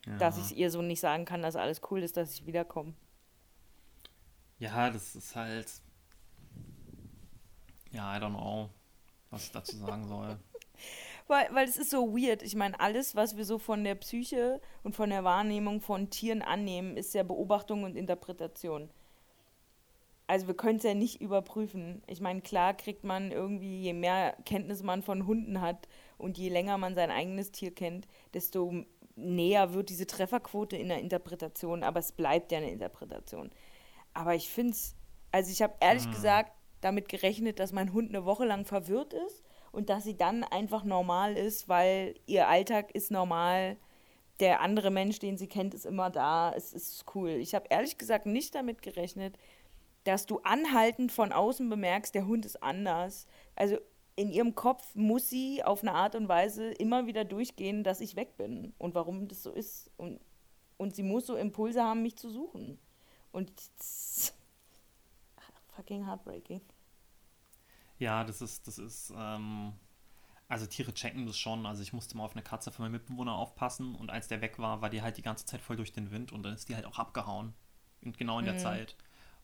[0.04, 0.16] Ja.
[0.16, 2.94] Dass ich ihr so nicht sagen kann, dass alles cool ist, dass ich wiederkomme.
[4.58, 5.70] Ja, das ist halt.
[7.92, 8.68] Ja, I don't know,
[9.30, 10.38] was ich dazu sagen soll.
[11.28, 12.42] weil, weil es ist so weird.
[12.42, 16.42] Ich meine, alles, was wir so von der Psyche und von der Wahrnehmung von Tieren
[16.42, 18.90] annehmen, ist ja Beobachtung und Interpretation.
[20.26, 22.02] Also wir können es ja nicht überprüfen.
[22.08, 25.88] Ich meine, klar kriegt man irgendwie, je mehr Kenntnis man von Hunden hat
[26.20, 28.84] und je länger man sein eigenes Tier kennt, desto
[29.16, 33.50] näher wird diese Trefferquote in der Interpretation, aber es bleibt ja eine Interpretation.
[34.14, 34.94] Aber ich finde es,
[35.32, 36.12] also ich habe ehrlich mhm.
[36.12, 40.44] gesagt damit gerechnet, dass mein Hund eine Woche lang verwirrt ist und dass sie dann
[40.44, 43.76] einfach normal ist, weil ihr Alltag ist normal.
[44.40, 46.52] Der andere Mensch, den sie kennt, ist immer da.
[46.56, 47.30] Es ist cool.
[47.30, 49.36] Ich habe ehrlich gesagt nicht damit gerechnet,
[50.04, 53.26] dass du anhaltend von außen bemerkst, der Hund ist anders.
[53.54, 53.76] Also
[54.20, 58.16] in ihrem Kopf muss sie auf eine Art und Weise immer wieder durchgehen, dass ich
[58.16, 59.90] weg bin und warum das so ist.
[59.96, 60.20] Und,
[60.76, 62.78] und sie muss so Impulse haben, mich zu suchen.
[63.32, 63.50] Und
[65.74, 66.60] fucking heartbreaking.
[67.98, 69.72] Ja, das ist, das ist, ähm,
[70.48, 71.64] also Tiere checken das schon.
[71.64, 74.58] Also ich musste mal auf eine Katze von meinem Mitbewohner aufpassen und als der weg
[74.58, 76.74] war, war die halt die ganze Zeit voll durch den Wind und dann ist die
[76.74, 77.54] halt auch abgehauen.
[78.04, 78.58] Und genau in der mhm.
[78.58, 78.96] Zeit,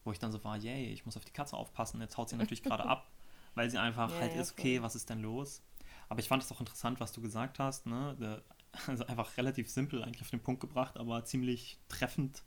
[0.05, 1.99] wo ich dann so war, yay, ich muss auf die Katze aufpassen.
[2.03, 3.11] Jetzt haut sie natürlich gerade ab,
[3.57, 5.63] weil sie einfach ja, halt ja, ist, okay, was ist denn los?
[6.09, 8.43] Aber ich fand es auch interessant, was du gesagt hast, ne?
[8.87, 12.45] Also einfach relativ simpel eigentlich auf den Punkt gebracht, aber ziemlich treffend.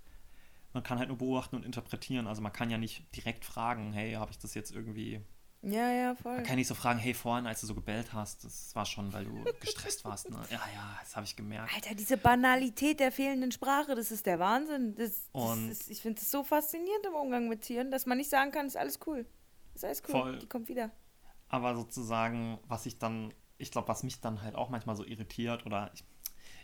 [0.72, 2.28] Man kann halt nur beobachten und interpretieren.
[2.28, 5.22] Also man kann ja nicht direkt fragen, hey, habe ich das jetzt irgendwie
[5.62, 6.36] ja, ja, voll.
[6.36, 9.12] Man kann nicht so fragen, hey, vorhin, als du so gebellt hast, das war schon,
[9.12, 10.38] weil du gestresst warst, ne?
[10.50, 11.74] Ja, ja, das habe ich gemerkt.
[11.76, 14.96] Alter, diese Banalität der fehlenden Sprache, das ist der Wahnsinn.
[14.96, 18.30] Das, das ist, ich finde es so faszinierend im Umgang mit Tieren, dass man nicht
[18.30, 19.26] sagen kann, ist alles cool.
[19.80, 20.40] Ist alles cool, voll.
[20.40, 20.92] die kommt wieder.
[21.48, 25.66] Aber sozusagen, was ich dann, ich glaube, was mich dann halt auch manchmal so irritiert
[25.66, 26.04] oder ich,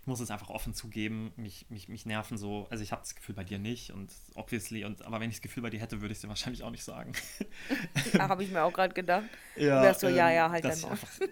[0.01, 3.15] ich muss es einfach offen zugeben, mich, mich, mich nerven so, also ich habe das
[3.15, 6.01] Gefühl bei dir nicht und obviously, und aber wenn ich das Gefühl bei dir hätte,
[6.01, 7.13] würde ich es dir wahrscheinlich auch nicht sagen.
[8.13, 9.25] Ja, habe ich mir auch gerade gedacht.
[9.55, 11.09] Ja, wärst so, ja, ähm, ja, halt dass dann ich noch.
[11.09, 11.27] einfach,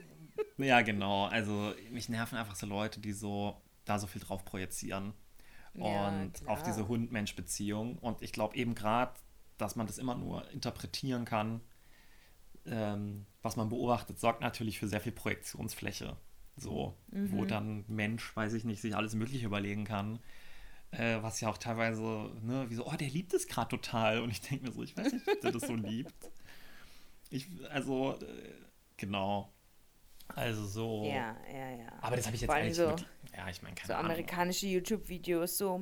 [0.57, 1.25] Ja, genau.
[1.25, 5.13] Also mich nerven einfach so Leute, die so da so viel drauf projizieren.
[5.75, 6.51] Ja, und klar.
[6.51, 7.97] auf diese Hund-Mensch-Beziehung.
[7.99, 9.13] Und ich glaube eben gerade,
[9.57, 11.61] dass man das immer nur interpretieren kann.
[12.65, 16.15] Ähm, was man beobachtet, sorgt natürlich für sehr viel Projektionsfläche.
[16.55, 17.31] So, Mhm.
[17.31, 20.19] wo dann Mensch, weiß ich nicht, sich alles Mögliche überlegen kann.
[20.91, 22.01] Äh, was ja auch teilweise,
[22.43, 24.21] ne, wie so, oh, der liebt es gerade total.
[24.21, 26.13] Und ich denke mir so, ich weiß nicht, ob der das so liebt.
[27.29, 28.51] Ich, also, äh,
[28.97, 29.51] genau.
[30.27, 31.03] Also so.
[31.05, 31.87] Ja, ja, ja.
[32.01, 34.11] Aber das habe ich jetzt eigentlich so- wirklich, Ja, ich meine, keine so Ahnung.
[34.11, 35.81] amerikanische YouTube-Videos so,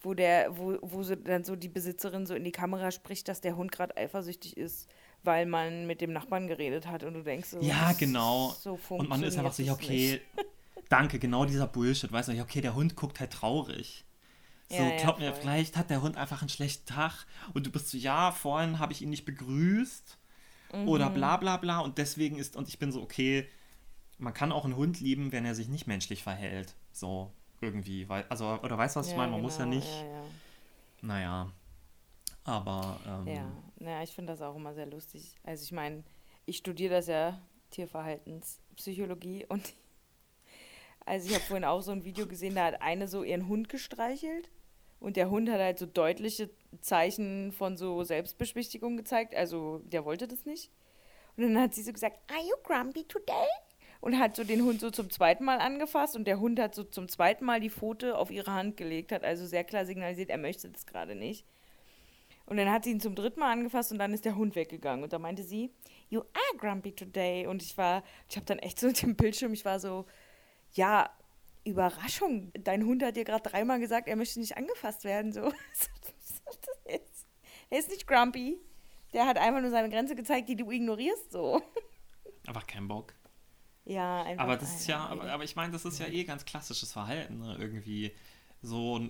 [0.00, 3.40] wo der, wo, wo so dann so die Besitzerin so in die Kamera spricht, dass
[3.40, 4.88] der Hund gerade eifersüchtig ist,
[5.24, 8.54] weil man mit dem Nachbarn geredet hat und du denkst so, Ja, genau.
[8.60, 10.20] So Und man ist einfach so, ja, okay,
[10.88, 12.10] danke, genau dieser Bullshit.
[12.10, 14.04] Weißt du, ja, okay, der Hund guckt halt traurig.
[14.68, 15.40] So, Ja, ja, glaub mir, voll.
[15.42, 18.92] vielleicht hat der Hund einfach einen schlechten Tag und du bist so, ja, vorhin habe
[18.92, 20.18] ich ihn nicht begrüßt
[20.72, 20.88] Mhm.
[20.88, 23.48] oder bla bla bla und deswegen ist, und ich bin so, okay,
[24.18, 26.74] man kann auch einen Hund lieben, wenn er sich nicht menschlich verhält.
[26.92, 28.08] So, irgendwie.
[28.08, 29.32] Weil, also, oder weißt du, was ich meine?
[29.32, 30.22] Man muss ja genau, nicht, Ja, ja.
[31.00, 31.52] naja.
[32.44, 33.46] Aber, ähm, Ja,
[33.80, 35.36] naja, ich finde das auch immer sehr lustig.
[35.42, 36.04] Also ich meine,
[36.46, 39.74] ich studiere das ja, Tierverhaltenspsychologie und
[41.04, 43.68] also ich habe vorhin auch so ein Video gesehen, da hat eine so ihren Hund
[43.68, 44.50] gestreichelt
[45.00, 50.26] und der Hund hat halt so deutliche Zeichen von so Selbstbeschwichtigung gezeigt, also der wollte
[50.26, 50.72] das nicht.
[51.36, 53.46] Und dann hat sie so gesagt, are you grumpy today?
[54.00, 56.84] Und hat so den Hund so zum zweiten Mal angefasst und der Hund hat so
[56.84, 60.38] zum zweiten Mal die Pfote auf ihre Hand gelegt, hat also sehr klar signalisiert, er
[60.38, 61.44] möchte das gerade nicht.
[62.48, 65.04] Und dann hat sie ihn zum dritten Mal angefasst und dann ist der Hund weggegangen.
[65.04, 65.70] Und da meinte sie,
[66.08, 67.46] You are grumpy today.
[67.46, 70.06] Und ich war, ich habe dann echt so mit dem Bildschirm, ich war so,
[70.72, 71.10] ja,
[71.64, 72.50] Überraschung.
[72.54, 75.30] Dein Hund hat dir gerade dreimal gesagt, er möchte nicht angefasst werden.
[75.30, 75.40] So.
[76.84, 77.00] er,
[77.78, 78.58] ist, nicht grumpy.
[79.12, 81.30] Der hat einfach nur seine Grenze gezeigt, die du ignorierst.
[81.30, 81.60] So.
[82.46, 83.12] einfach kein Bock.
[83.84, 84.44] Ja, einfach.
[84.44, 87.40] Aber das ist ja, aber, aber ich meine, das ist ja eh ganz klassisches Verhalten,
[87.40, 87.56] ne?
[87.58, 88.12] Irgendwie
[88.62, 89.00] so,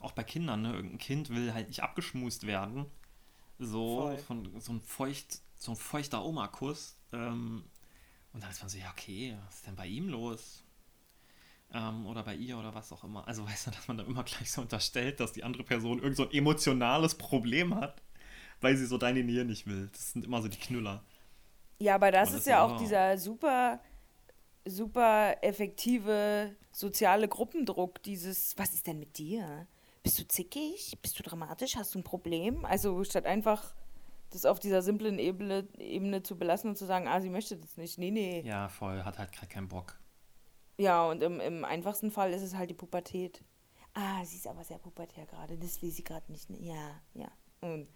[0.00, 0.72] auch bei Kindern, ne?
[0.74, 2.86] Irgendein Kind will halt nicht abgeschmust werden.
[3.58, 4.18] So, Voll.
[4.18, 6.96] von so ein feucht, so ein feuchter Oma-Kuss.
[7.12, 7.64] Ähm,
[8.32, 10.64] und dann ist man so, ja, okay, was ist denn bei ihm los?
[11.72, 13.26] Ähm, oder bei ihr oder was auch immer.
[13.26, 16.16] Also weißt du, dass man dann immer gleich so unterstellt, dass die andere Person irgend
[16.16, 18.02] so ein emotionales Problem hat,
[18.60, 19.88] weil sie so deine Nähe nicht will.
[19.92, 21.04] Das sind immer so die Knüller.
[21.78, 23.80] Ja, aber das ist das ja ist auch auch- dieser super,
[24.64, 28.02] super effektive soziale Gruppendruck.
[28.02, 29.66] Dieses, was ist denn mit dir?
[30.02, 30.98] Bist du zickig?
[31.00, 31.76] Bist du dramatisch?
[31.76, 32.64] Hast du ein Problem?
[32.64, 33.74] Also statt einfach
[34.30, 37.76] das auf dieser simplen Ebene, Ebene zu belassen und zu sagen, ah, sie möchte das
[37.76, 37.98] nicht.
[37.98, 38.40] Nee, nee.
[38.40, 39.98] Ja, Ja, voll, hat halt gerade keinen Bock.
[41.10, 43.42] und im, im einfachsten Fall ist es halt die Pubertät.
[43.94, 45.56] Ah, sie ist aber sehr pubertär gerade.
[45.56, 46.50] Das will sie gerade nicht.
[46.50, 46.58] ne?
[46.60, 47.30] Ja, ja.
[47.60, 47.88] Und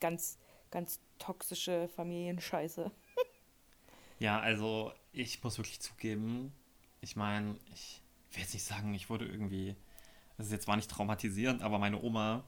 [0.00, 0.38] ganz,
[0.70, 2.90] ganz toxische Familienscheiße.
[4.20, 6.52] Ja, also ich muss wirklich zugeben,
[7.00, 9.76] ich meine, ich will jetzt nicht sagen, ich wurde irgendwie,
[10.36, 12.44] das ist jetzt zwar nicht traumatisierend, aber meine Oma,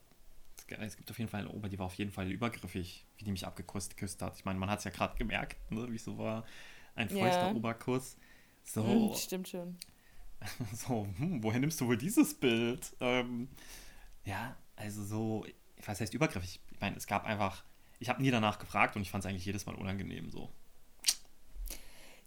[0.81, 3.33] es gibt auf jeden Fall eine Oma, die war auf jeden Fall übergriffig, wie die
[3.33, 4.37] mich abgeküsst geküsst hat.
[4.37, 6.45] Ich meine, man hat es ja gerade gemerkt, ne, wie es so war,
[6.95, 7.17] ein Ja.
[7.17, 8.17] feuchter Oberkuss.
[8.63, 9.79] So, Mhm, stimmt schon.
[10.73, 12.95] so, hm, woher nimmst du wohl dieses Bild?
[13.01, 13.49] Ähm,
[14.25, 15.47] ja, also so,
[15.85, 16.61] was heißt übergriffig?
[16.71, 17.65] Ich meine, es gab einfach,
[17.99, 20.53] ich habe nie danach gefragt und ich fand es eigentlich jedes Mal unangenehm so.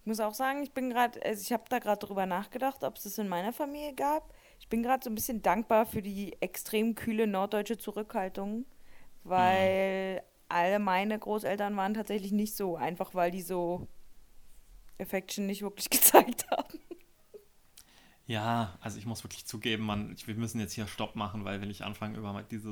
[0.03, 2.97] Ich muss auch sagen, ich bin gerade, also ich habe da gerade drüber nachgedacht, ob
[2.97, 4.33] es das in meiner Familie gab.
[4.59, 8.65] Ich bin gerade so ein bisschen dankbar für die extrem kühle norddeutsche Zurückhaltung,
[9.23, 13.87] weil alle meine Großeltern waren tatsächlich nicht so, einfach weil die so
[14.99, 16.79] Affection nicht wirklich gezeigt haben.
[18.25, 21.61] Ja, also ich muss wirklich zugeben, man, ich, wir müssen jetzt hier Stopp machen, weil
[21.61, 22.71] wenn ich anfange über diese,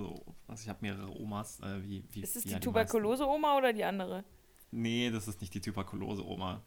[0.49, 3.85] also ich habe mehrere Omas, äh, wie, wie Ist es die ja Tuberkulose-Oma oder die
[3.85, 4.25] andere?
[4.71, 6.61] Nee, das ist nicht die Tuberkulose-Oma.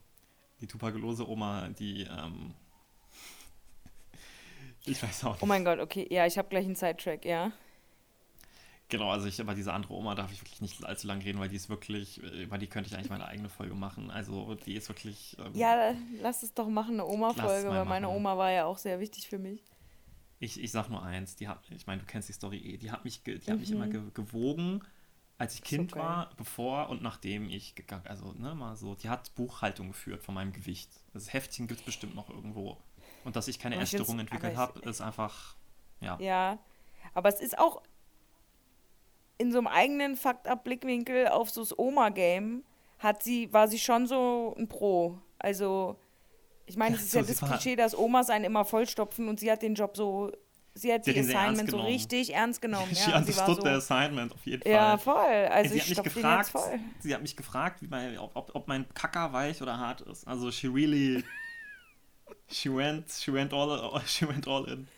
[0.65, 2.55] Die Tuberkulose-Oma, die, ähm,
[4.87, 5.43] ich weiß auch nicht.
[5.43, 7.53] Oh mein Gott, okay, ja, ich habe gleich einen Sidetrack, ja.
[8.89, 11.51] Genau, also ich, über diese andere Oma darf ich wirklich nicht allzu lang reden, weil
[11.51, 14.11] die ist wirklich, äh, über die könnte ich eigentlich meine eigene Folge machen.
[14.11, 18.17] Also die ist wirklich, ähm, Ja, lass es doch machen, eine Oma-Folge, weil meine machen.
[18.17, 19.63] Oma war ja auch sehr wichtig für mich.
[20.39, 22.91] Ich, ich sag nur eins, die hat, ich meine, du kennst die Story eh, die
[22.91, 23.77] hat mich, die hat mich Mhm.
[23.77, 24.83] immer ge, gewogen,
[25.39, 26.03] als ich So Kind geil.
[26.03, 30.35] war, bevor und nachdem ich gegangen, also ne, mal so, die hat Buchhaltung geführt von
[30.35, 30.91] meinem Gewicht.
[31.13, 32.79] Das Heftchen gibt es bestimmt noch irgendwo.
[33.25, 35.57] Und dass ich keine Essstörung entwickelt habe, ist einfach,
[36.01, 36.17] ja.
[36.21, 36.59] Ja,
[37.15, 37.83] aber es ist auch
[39.39, 42.65] in so einem eigenen Fakt-Up-Blickwinkel auf so das Oma-Game
[42.99, 45.19] hat sie, war sie schon so ein Pro.
[45.39, 45.97] Also
[46.67, 49.41] Ich meine, Ja, es ist so, ja das Klischee, dass Omas einen immer vollstopfen und
[49.41, 50.33] sie hat den Job so,
[50.75, 52.95] sie hat Sie die Assignment so richtig ernst genommen.
[52.95, 55.15] She Ja, understood the so, assignment, auf jeden ja, Fall.
[55.15, 55.47] voll.
[55.49, 56.53] Also sie ich hat mich gefragt,
[57.01, 60.27] sie hat mich gefragt, mein, ob, ob, mein Kacker weich oder hart ist.
[60.27, 61.25] Also she really,
[62.49, 64.89] she went, she went all, she went all in.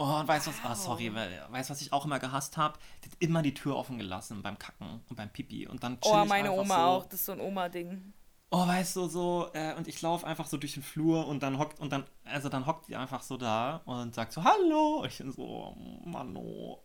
[0.00, 2.56] Oh, und weißt du was, ah, sorry, weil, weißt du, was ich auch immer gehasst
[2.56, 2.78] habe?
[3.02, 6.24] Die hat immer die Tür offen gelassen beim Kacken und beim Pipi und dann Oh,
[6.24, 7.04] meine Oma so, auch.
[7.06, 8.12] Das ist so ein Oma-Ding.
[8.50, 11.58] Oh, weißt du, so, äh, und ich laufe einfach so durch den Flur und dann
[11.58, 15.00] hockt, und dann, also dann hockt die einfach so da und sagt so, hallo.
[15.02, 15.76] Und ich bin so, oh,
[16.08, 16.78] Mann, oh.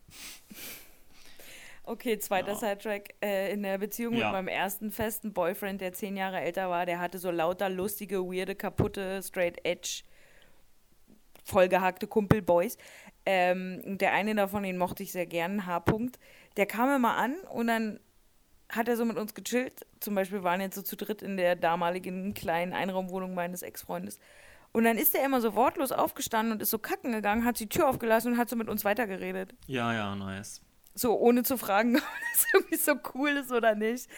[1.85, 2.55] Okay, zweiter Ja.
[2.55, 3.15] Sidetrack.
[3.21, 4.25] Äh, in der Beziehung Ja.
[4.25, 8.25] mit meinem ersten festen Boyfriend, der zehn Jahre älter war, der hatte so lauter lustige,
[8.25, 10.03] weirde, kaputte, straight edge,
[11.45, 12.77] vollgehackte Kumpelboys.
[13.25, 16.19] Ähm, und der eine davon, den mochte ich sehr gern, H-Punkt.
[16.57, 17.99] Der kam immer an und dann
[18.75, 19.85] hat er so mit uns gechillt.
[19.99, 24.19] Zum Beispiel waren jetzt so zu dritt in der damaligen kleinen Einraumwohnung meines Ex-Freundes.
[24.71, 27.69] Und dann ist er immer so wortlos aufgestanden und ist so kacken gegangen, hat die
[27.69, 29.53] Tür aufgelassen und hat so mit uns weitergeredet.
[29.67, 30.61] Ja, ja, nice.
[30.95, 34.09] So, ohne zu fragen, ob das irgendwie so cool ist oder nicht.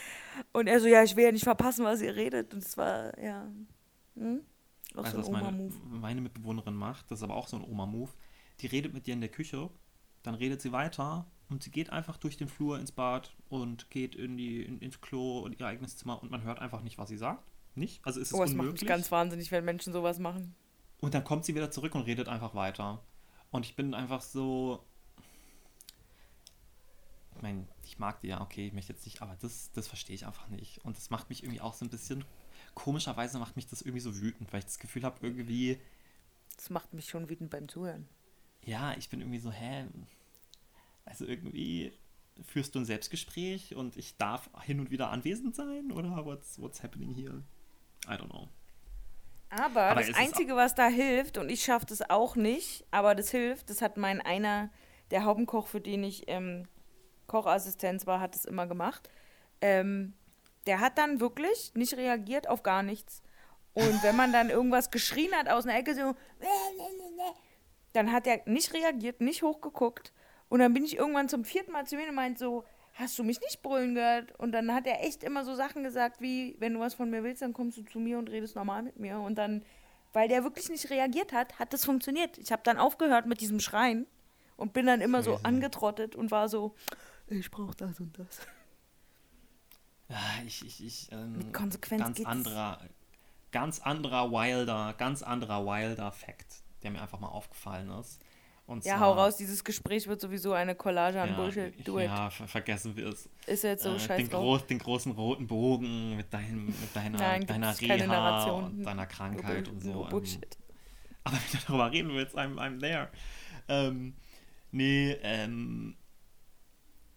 [0.53, 2.53] Und er so, ja, ich will ja nicht verpassen, was ihr redet.
[2.53, 3.47] Und es war, ja.
[4.15, 4.41] Hm?
[4.95, 5.75] Auch Weißt so ein was meine, Oma-Move.
[5.99, 7.11] meine Mitbewohnerin macht?
[7.11, 8.11] Das ist aber auch so ein Oma-Move.
[8.61, 9.69] Die redet mit dir in der Küche,
[10.23, 14.15] dann redet sie weiter und sie geht einfach durch den Flur ins Bad und geht
[14.15, 17.10] in die, in, ins Klo und ihr eigenes Zimmer und man hört einfach nicht, was
[17.10, 17.43] sie sagt.
[17.75, 18.05] Nicht?
[18.05, 18.81] Also ist es Oh, es macht unmöglich.
[18.81, 20.55] mich ganz wahnsinnig, wenn Menschen sowas machen.
[21.01, 23.03] Und dann kommt sie wieder zurück und redet einfach weiter.
[23.51, 24.84] Und ich bin einfach so.
[27.36, 30.15] Ich meine, ich mag die ja, okay, ich möchte jetzt nicht, aber das, das verstehe
[30.15, 30.84] ich einfach nicht.
[30.86, 32.23] Und das macht mich irgendwie auch so ein bisschen.
[32.75, 35.79] Komischerweise macht mich das irgendwie so wütend, weil ich das Gefühl habe, irgendwie.
[36.55, 38.08] Das macht mich schon wütend beim Zuhören.
[38.63, 39.86] Ja, ich bin irgendwie so, hä?
[41.05, 41.93] Also irgendwie
[42.43, 45.91] führst du ein Selbstgespräch und ich darf hin und wieder anwesend sein?
[45.91, 47.43] Oder what's, what's happening here?
[48.07, 48.49] I don't know.
[49.49, 53.31] Aber, Aber das Einzige, was da hilft, und ich schaffe das auch nicht, aber das
[53.31, 54.69] hilft, das hat mein einer,
[55.11, 56.67] der Haubenkoch, für den ich ähm,
[57.27, 59.09] Kochassistenz war, hat es immer gemacht.
[59.61, 60.13] Ähm,
[60.65, 63.21] der hat dann wirklich nicht reagiert auf gar nichts.
[63.73, 66.15] Und wenn man dann irgendwas geschrien hat aus einer Ecke, so,
[67.93, 70.11] dann hat er nicht reagiert, nicht hochgeguckt.
[70.49, 73.23] Und dann bin ich irgendwann zum vierten Mal zu ihm und meint so, hast du
[73.23, 74.38] mich nicht brüllen gehört?
[74.39, 77.23] Und dann hat er echt immer so Sachen gesagt wie, wenn du was von mir
[77.23, 79.19] willst, dann kommst du zu mir und redest normal mit mir.
[79.19, 79.63] Und dann,
[80.13, 82.38] weil der wirklich nicht reagiert hat, hat das funktioniert.
[82.38, 84.08] Ich habe dann aufgehört mit diesem Schreien
[84.55, 86.75] und bin dann immer so angetrottet und war so,
[87.27, 88.39] ich brauche das und das.
[90.08, 92.29] Ja, ich, ich, ich, ähm, Mit Konsequenz ganz geht's.
[92.29, 92.79] anderer,
[93.51, 98.21] ganz anderer wilder, ganz anderer wilder Fact, der mir einfach mal aufgefallen ist.
[98.67, 101.88] Und Ja, hau raus, dieses Gespräch wird sowieso eine Collage an ja, Bullshit.
[101.88, 101.99] Do.
[101.99, 103.30] Ja, ver vergessen wir es.
[103.45, 107.17] Ist jetzt so äh, scheiß den, groß, den großen roten Bogen mit, deinem, mit deiner,
[107.19, 109.91] Nein, deiner Reha und deiner Krankheit Nur und so.
[109.91, 110.58] nur ähm, Bullshit.
[111.23, 113.10] aber wenn du darüber reden willst, I'm, I'm there.
[113.67, 114.15] Ähm,
[114.71, 115.95] nee, ähm,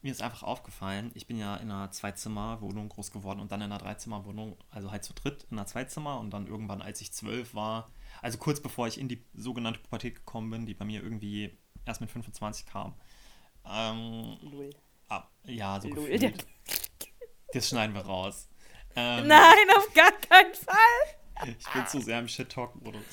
[0.03, 3.73] mir ist einfach aufgefallen, ich bin ja in einer Zwei-Zimmer-Wohnung groß geworden und dann in
[3.73, 7.55] einer Dreizimmer-Wohnung, also halt zu dritt in einer Zweizimmer und dann irgendwann, als ich zwölf
[7.55, 7.91] war,
[8.23, 12.01] also kurz bevor ich in die sogenannte Pubertät gekommen bin, die bei mir irgendwie erst
[12.01, 12.95] mit 25 kam.
[13.67, 14.71] Ähm, Lul.
[15.09, 16.09] ab, ja, so Lul.
[16.09, 16.47] gefühlt.
[17.53, 18.49] Das schneiden wir raus.
[18.95, 21.57] Ähm, Nein, auf gar keinen Fall.
[21.59, 23.05] ich bin zu sehr im Shit-Talk-Modus.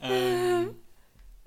[0.00, 0.74] Ähm,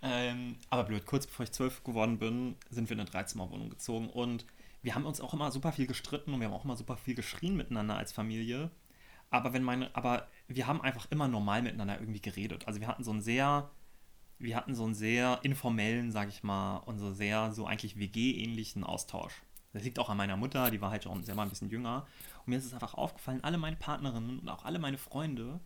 [0.01, 4.09] ähm, aber blöd, kurz bevor ich zwölf geworden bin, sind wir in eine Dreizimmerwohnung gezogen
[4.09, 4.45] und
[4.81, 7.15] wir haben uns auch immer super viel gestritten und wir haben auch immer super viel
[7.15, 8.71] geschrien miteinander als Familie.
[9.29, 12.67] Aber wenn meine, aber wir haben einfach immer normal miteinander irgendwie geredet.
[12.67, 13.71] Also wir hatten so einen sehr,
[14.39, 18.83] wir hatten so einen sehr informellen, sag ich mal, und so sehr so eigentlich WG-ähnlichen
[18.83, 19.33] Austausch.
[19.73, 22.05] Das liegt auch an meiner Mutter, die war halt schon selber ein bisschen jünger.
[22.39, 25.61] Und mir ist es einfach aufgefallen, alle meine Partnerinnen und auch alle meine Freunde,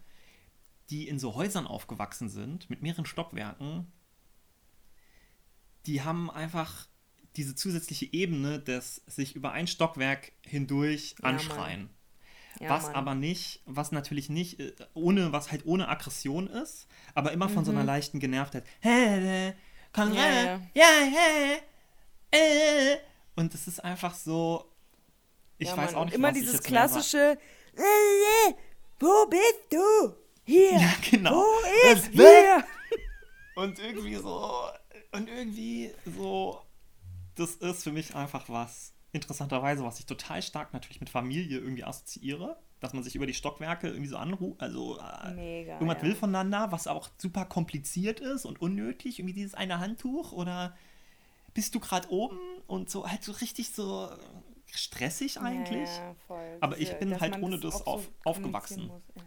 [0.90, 3.92] die in so Häusern aufgewachsen sind, mit mehreren Stockwerken,
[5.88, 6.88] die haben einfach
[7.36, 11.82] diese zusätzliche Ebene des sich über ein Stockwerk hindurch anschreien.
[11.82, 11.90] Ja,
[12.62, 12.96] was Mann.
[12.96, 17.66] aber nicht, was natürlich nicht, äh, ohne, was halt ohne Aggression ist, aber immer von
[17.66, 18.66] so einer leichten Genervtheit.
[18.82, 19.54] Hä,
[19.94, 20.16] komm Mhm.
[20.16, 21.58] Ja, rein, ja, hä,
[22.32, 22.98] äh.
[23.36, 24.72] Und es ist einfach so,
[25.58, 26.64] ich Ja, weiß Mann, auch und nicht, immer was dieses sag.
[26.64, 27.38] klassische,
[27.76, 28.54] äh,
[29.00, 30.16] wo bist du?
[30.46, 30.80] Hier.
[30.80, 31.32] Ja, genau.
[31.32, 32.64] Wo ist hier?
[33.56, 34.52] Und irgendwie so,
[35.14, 36.62] und irgendwie so,
[37.36, 41.84] das ist für mich einfach was, interessanterweise, was ich total stark natürlich mit Familie irgendwie
[41.84, 45.74] assoziiere, dass man sich über die Stockwerke irgendwie so anruft, also äh, Mega.
[45.74, 46.04] irgendwas ja.
[46.04, 50.76] will voneinander, was auch super kompliziert ist und unnötig, irgendwie dieses eine Handtuch oder
[51.54, 54.10] bist du gerade oben und so halt so richtig so
[54.72, 55.90] stressig eigentlich.
[55.90, 56.58] Ja, ja, voll.
[56.60, 58.90] Aber ich bin dass halt ohne das auch auf- aufgewachsen.
[58.90, 59.24] kommunizieren muss,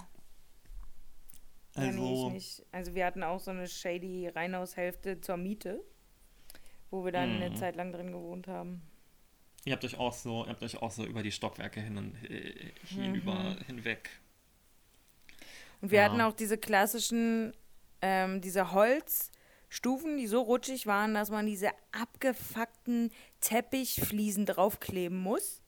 [1.76, 2.64] Ja, nee, Also.
[2.72, 5.82] Also wir hatten auch so eine shady Reihenhaushälfte zur Miete,
[6.90, 7.54] wo wir dann eine Mhm.
[7.56, 8.82] Zeit lang drin gewohnt haben.
[9.64, 12.14] Ihr habt euch auch so, ihr habt euch auch so über die Stockwerke hin und
[12.30, 13.64] äh, hinüber Mhm.
[13.66, 14.10] hinweg.
[15.80, 16.04] Und wir Ja.
[16.06, 17.52] hatten auch diese klassischen,
[18.02, 25.62] ähm, diese Holzstufen, die so rutschig waren, dass man diese abgefuckten Teppichfliesen draufkleben muss.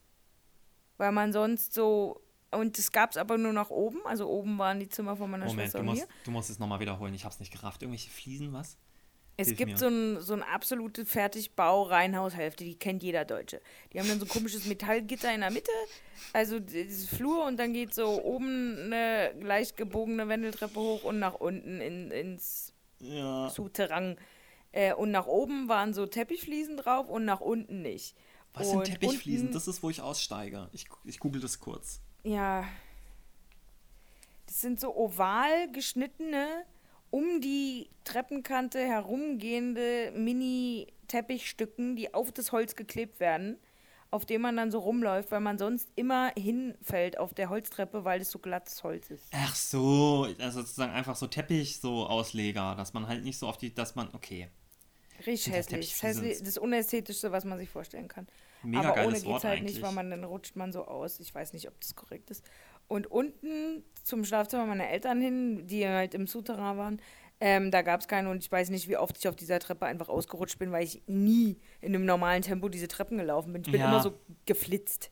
[0.97, 2.21] Weil man sonst so.
[2.51, 4.05] Und das gab es aber nur nach oben.
[4.05, 6.13] Also oben waren die Zimmer von meiner Moment, Schwester du und musst, mir.
[6.25, 7.13] du musst es nochmal wiederholen.
[7.13, 7.81] Ich hab's nicht gerafft.
[7.81, 8.77] Irgendwelche Fliesen, was?
[9.41, 9.77] Es Hilf gibt mir.
[9.77, 13.61] so ein, so ein absolute Fertigbau-Reihenhaushälfte, die kennt jeder Deutsche.
[13.91, 15.71] Die haben dann so ein komisches Metallgitter in der Mitte,
[16.33, 21.35] also dieses Flur und dann geht so oben eine leicht gebogene Wendeltreppe hoch und nach
[21.35, 23.49] unten in, ins Ja.
[23.49, 24.17] Souterrain.
[24.73, 28.15] Äh, und nach oben waren so Teppichfliesen drauf und nach unten nicht.
[28.53, 29.47] Was und sind Teppichfliesen?
[29.47, 30.69] unten- Das ist, wo ich aussteige.
[30.71, 31.99] Ich, ich google das kurz.
[32.23, 32.65] Ja.
[34.45, 36.65] Das sind so oval geschnittene,
[37.11, 43.57] um die Treppenkante herumgehende Mini-Teppichstücken, die auf das Holz geklebt werden,
[44.09, 48.21] auf dem man dann so rumläuft, weil man sonst immer hinfällt auf der Holztreppe, weil
[48.21, 49.27] es so glattes Holz ist.
[49.33, 53.57] Ach so, also sozusagen einfach so Teppich, so Ausleger, dass man halt nicht so auf
[53.57, 54.49] die, dass man, okay.
[55.25, 55.91] Richtig hässlich.
[55.91, 56.43] Das, hässlich.
[56.43, 58.27] das Unästhetischste, was man sich vorstellen kann.
[58.63, 59.75] Mega Aber ohne geht's Wort halt eigentlich.
[59.75, 61.19] nicht, weil man dann rutscht man so aus.
[61.19, 62.43] Ich weiß nicht, ob das korrekt ist.
[62.91, 67.01] Und unten zum Schlafzimmer meiner Eltern hin, die halt im Souterrain waren,
[67.39, 69.85] ähm, da gab es keine und ich weiß nicht, wie oft ich auf dieser Treppe
[69.85, 73.61] einfach ausgerutscht bin, weil ich nie in einem normalen Tempo diese Treppen gelaufen bin.
[73.63, 73.81] Ich bin Ja.
[73.81, 75.11] immer so geflitzt.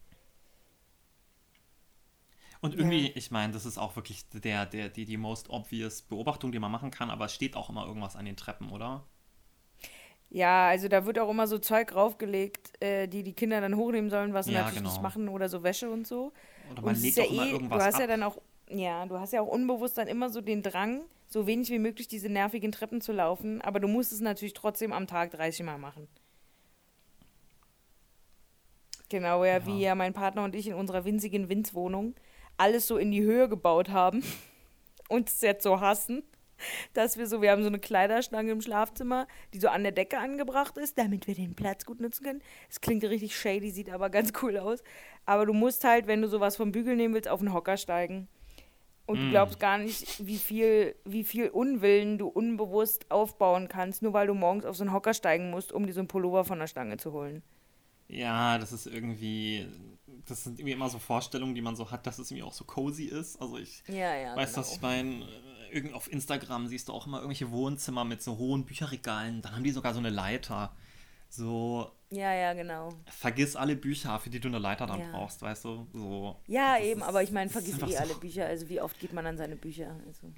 [2.61, 6.51] Und irgendwie, ich meine, das ist auch wirklich der, der, die, die most obvious Beobachtung,
[6.53, 9.05] die man machen kann, aber es steht auch immer irgendwas an den Treppen, oder?
[10.31, 14.09] Ja, also da wird auch immer so Zeug raufgelegt, äh, die die Kinder dann hochnehmen
[14.11, 15.01] sollen, was sie Ja, natürlich nicht genau.
[15.01, 16.33] machen oder so Wäsche und so.
[16.71, 18.01] Oder man legt ist auch immer eh, irgendwas du hast ab.
[18.01, 18.37] ja dann auch,
[18.69, 22.07] ja, du hast ja auch unbewusst dann immer so den Drang, so wenig wie möglich
[22.07, 25.77] diese nervigen Treppen zu laufen, aber du musst es natürlich trotzdem am Tag 30 Mal
[25.77, 26.07] machen.
[29.09, 32.13] Genau, ja, wie ja mein Partner und ich in unserer winzigen Winzwohnung
[32.57, 34.23] alles so in die Höhe gebaut haben
[35.09, 36.23] und es jetzt so hassen,
[36.93, 40.19] dass wir so, wir haben so eine Kleiderstange im Schlafzimmer, die so an der Decke
[40.19, 42.41] angebracht ist, damit wir den Platz gut nutzen können.
[42.69, 44.83] Es klingt richtig shady, sieht aber ganz cool aus.
[45.29, 48.27] Aber du musst halt, wenn du sowas vom Bügel nehmen willst, auf den Hocker steigen.
[49.05, 49.29] Und du Mm.
[49.29, 54.33] glaubst gar nicht, wie viel, wie viel Unwillen du unbewusst aufbauen kannst, nur weil du
[54.33, 56.97] morgens auf so einen Hocker steigen musst, um dir so einen Pullover von der Stange
[56.97, 57.43] zu holen.
[58.07, 59.67] Ja, das ist irgendwie,
[60.25, 62.63] das sind irgendwie immer so Vorstellungen, die man so hat, dass es irgendwie auch so
[62.63, 63.39] cozy ist.
[63.39, 64.35] Also ich Ja, ja.
[64.35, 65.27] weiß, was ich meine.
[65.71, 69.43] Irgend auf Instagram siehst du auch immer irgendwelche Wohnzimmer mit so hohen Bücherregalen.
[69.43, 70.75] Dann haben die sogar so eine Leiter.
[71.29, 72.89] So, Ja, ja, genau.
[73.05, 75.11] vergiss alle Bücher, für die du eine Leiter dann Ja.
[75.11, 75.87] brauchst, weißt du?
[75.93, 76.35] So.
[76.47, 78.45] Ja, eben, ist- aber ich meine, vergiss eh so- alle Bücher.
[78.47, 79.95] Also wie oft geht man an seine Bücher?
[80.07, 80.31] Also.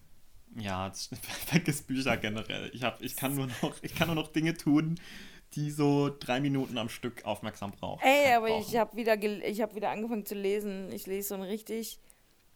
[0.57, 0.91] Ja,
[1.47, 2.69] vergiss Bücher generell.
[2.73, 4.99] Ich, hab, ich, kann nur noch, ich kann nur noch Dinge tun,
[5.53, 8.01] die so drei Minuten am Stück aufmerksam brauchen.
[8.05, 8.65] Ey, aber brauchen.
[8.67, 10.91] ich habe wieder, ich hab wieder angefangen zu lesen.
[10.91, 11.99] Ich lese so einen richtig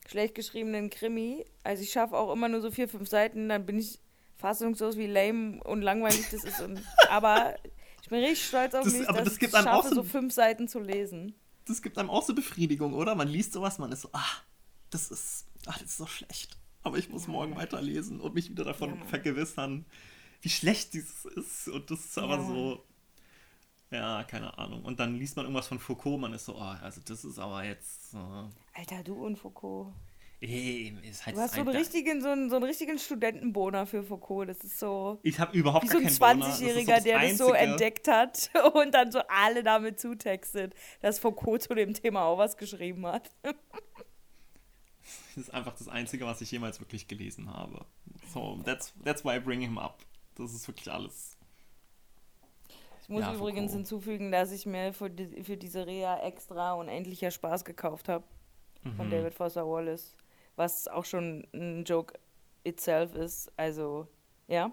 [0.10, 1.46] schlecht geschriebenen Krimi.
[1.64, 4.00] Also ich schaffe auch immer nur so vier, fünf Seiten, dann bin ich
[4.38, 6.60] fassungslos, wie lame und langweilig das ist.
[6.62, 7.56] Und, aber
[8.06, 9.90] ich bin richtig stolz auf Das- mich, aber dass das gibt ich einem auch schaffe,
[9.90, 11.34] so so ein- fünf Seiten zu lesen.
[11.66, 13.16] das gibt einem auch so Befriedigung, oder?
[13.16, 14.24] Man liest sowas, man ist so, ah,
[14.92, 16.56] das ist, ah, das ist so schlecht.
[16.84, 19.06] Aber ich muss morgen weiterlesen und mich wieder davon Ja.
[19.06, 19.86] vergewissern,
[20.42, 21.68] wie schlecht dieses ist.
[21.68, 22.46] Und das ist aber Ja.
[22.46, 22.84] so,
[23.90, 24.84] ja, keine Ahnung.
[24.86, 27.64] Und dann liest man irgendwas von Foucault, man ist so, ah, also das ist aber
[27.64, 28.18] jetzt, äh,
[28.80, 29.92] Alter, du und Foucault.
[30.42, 33.86] Ey, ist halt Du hast so einen ein- richtigen, so einen, so einen richtigen Studentenboner
[33.86, 34.50] für Foucault.
[34.50, 36.48] Das ist so Ich habe überhaupt wie so ein keinen Boner.
[36.48, 41.20] Das ist 20-Jähriger, der das so entdeckt hat und dann so alle damit zutextet, dass
[41.20, 43.32] Foucault zu dem Thema auch was geschrieben hat.
[43.44, 43.56] Das
[45.48, 47.86] ist einfach das Einzige, was ich jemals wirklich gelesen habe.
[48.34, 50.00] So, that's, that's why I bring him up.
[50.36, 51.38] Das ist wirklich alles.
[53.04, 53.72] Ich muss Ja, übrigens Foucault.
[53.74, 58.24] hinzufügen, dass ich mir für, die, für diese Reha extra unendlicher Spaß gekauft habe
[58.98, 59.12] von Mhm.
[59.12, 60.16] David Foster Wallace,
[60.56, 62.14] was auch schon ein Joke
[62.64, 63.52] itself ist.
[63.58, 64.08] Also,
[64.48, 64.72] ja.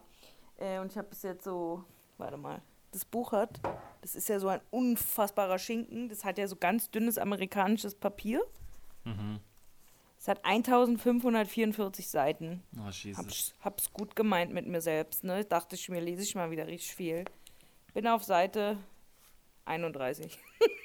[0.58, 1.84] Äh, und ich habe bis jetzt so,
[2.18, 2.62] warte mal,
[2.92, 3.60] das Buch hat,
[4.02, 6.08] das ist ja so ein unfassbarer Schinken.
[6.08, 8.42] Das hat ja so ganz dünnes amerikanisches Papier.
[9.04, 9.40] Mhm.
[10.18, 12.62] Es hat 1544 Seiten.
[12.78, 13.18] Oh, Jesus.
[13.18, 15.44] Hab's, hab's gut gemeint mit mir selbst, ne?
[15.44, 17.24] Dachte ich mir, lese ich mal wieder richtig viel.
[17.92, 18.78] Bin auf Seite
[19.64, 20.38] 31.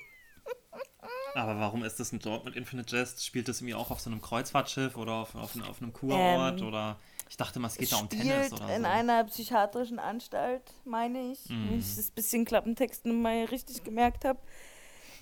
[1.37, 3.23] Aber warum ist das ein mit Infinite Jest?
[3.23, 6.61] Spielt das irgendwie auch auf so einem Kreuzfahrtschiff oder auf, auf, auf einem Kurort?
[6.61, 6.97] Ähm, oder
[7.29, 8.87] ich dachte mal, es geht da um Tennis oder in so.
[8.87, 11.47] einer psychiatrischen Anstalt, meine ich.
[11.47, 11.69] Mhm.
[11.69, 14.39] Wenn ich das bisschen Klappentexten mal richtig gemerkt habe.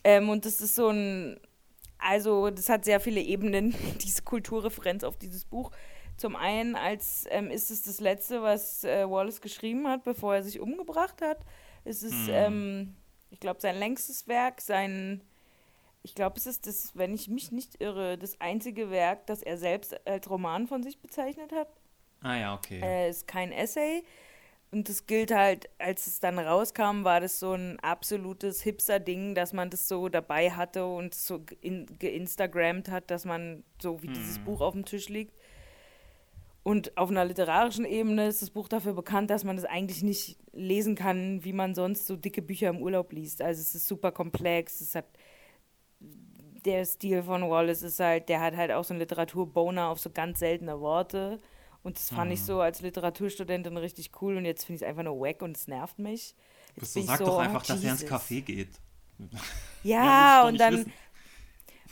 [0.06, 1.38] Ähm, und das ist so ein,
[1.98, 5.72] also das hat sehr viele Ebenen, diese Kulturreferenz auf dieses Buch.
[6.16, 10.44] Zum einen, als ähm, ist es das letzte, was äh, Wallace geschrieben hat, bevor er
[10.44, 11.40] sich umgebracht hat.
[11.84, 12.30] Es ist, Hm.
[12.30, 12.96] ähm,
[13.32, 15.22] ich glaube, sein längstes Werk, sein,
[16.06, 19.58] ich glaube, es ist das, wenn ich mich nicht irre, das einzige Werk, das er
[19.58, 21.68] selbst als Roman von sich bezeichnet hat.
[22.22, 22.80] Ah ja, okay.
[22.84, 24.04] Äh, ist kein Essay.
[24.70, 29.52] Und das gilt halt, als es dann rauskam, war das so ein absolutes Hipster-Ding, dass
[29.52, 34.38] man das so dabei hatte und so in, geinstagrammt hat, dass man so wie dieses
[34.38, 35.34] Buch auf dem Tisch liegt.
[36.62, 40.38] Und auf einer literarischen Ebene ist das Buch dafür bekannt, dass man es eigentlich nicht
[40.52, 43.42] lesen kann, wie man sonst so dicke Bücher im Urlaub liest.
[43.42, 45.06] Also es ist super komplex, es hat
[46.66, 50.10] der Stil von Wallace ist halt, der hat halt auch so einen Literaturboner auf so
[50.10, 51.40] ganz seltene Worte.
[51.84, 55.04] Und das fand ich so als Literaturstudentin richtig cool und jetzt finde ich es einfach
[55.04, 56.34] nur wack und es nervt mich.
[56.76, 58.04] Jetzt ich sag so, doch oh, einfach, dass er ins.
[58.04, 58.80] Café geht.
[59.84, 60.74] Ja, du und dann.
[60.74, 60.94] wissen.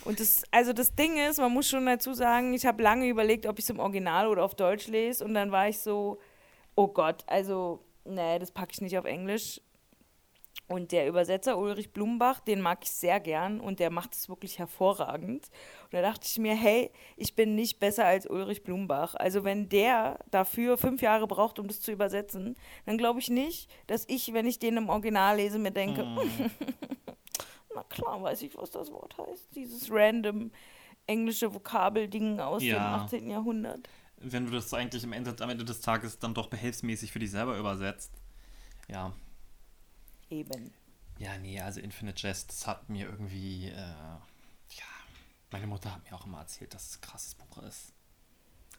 [0.04, 3.46] Und das, also das Ding ist, man muss schon dazu sagen, ich habe lange überlegt,
[3.46, 5.24] ob ich es im Original oder auf Deutsch lese.
[5.24, 6.20] Und dann war ich so,
[6.76, 9.62] oh Gott, also, nee, das packe ich nicht auf Englisch.
[10.74, 14.58] Und der Übersetzer Ulrich Blumenbach, den mag ich sehr gern und der macht es wirklich
[14.58, 15.52] hervorragend.
[15.84, 19.14] Und da dachte ich mir, hey, ich bin nicht besser als Ulrich Blumenbach.
[19.14, 22.56] Also wenn der dafür fünf Jahre braucht, um das zu übersetzen,
[22.88, 26.08] dann glaube ich nicht, dass ich, wenn ich den im Original lese, mir denke,
[27.76, 29.56] na klar, weiß ich, was das Wort heißt.
[29.56, 30.50] Dieses random
[31.06, 32.96] englische Vokabelding aus dem Ja.
[32.96, 33.30] 18.
[33.30, 33.88] Jahrhundert.
[34.18, 37.30] Wenn du das eigentlich am Ende, am Ende des Tages dann doch behelfsmäßig für dich
[37.30, 38.12] selber übersetzt.
[38.88, 39.14] Ja.
[40.34, 40.74] Eben.
[41.20, 44.90] Ja, nee, also Infinite Jest, das hat mir irgendwie, äh, ja,
[45.52, 47.94] meine Mutter hat mir auch immer erzählt, dass es ein krasses Buch ist.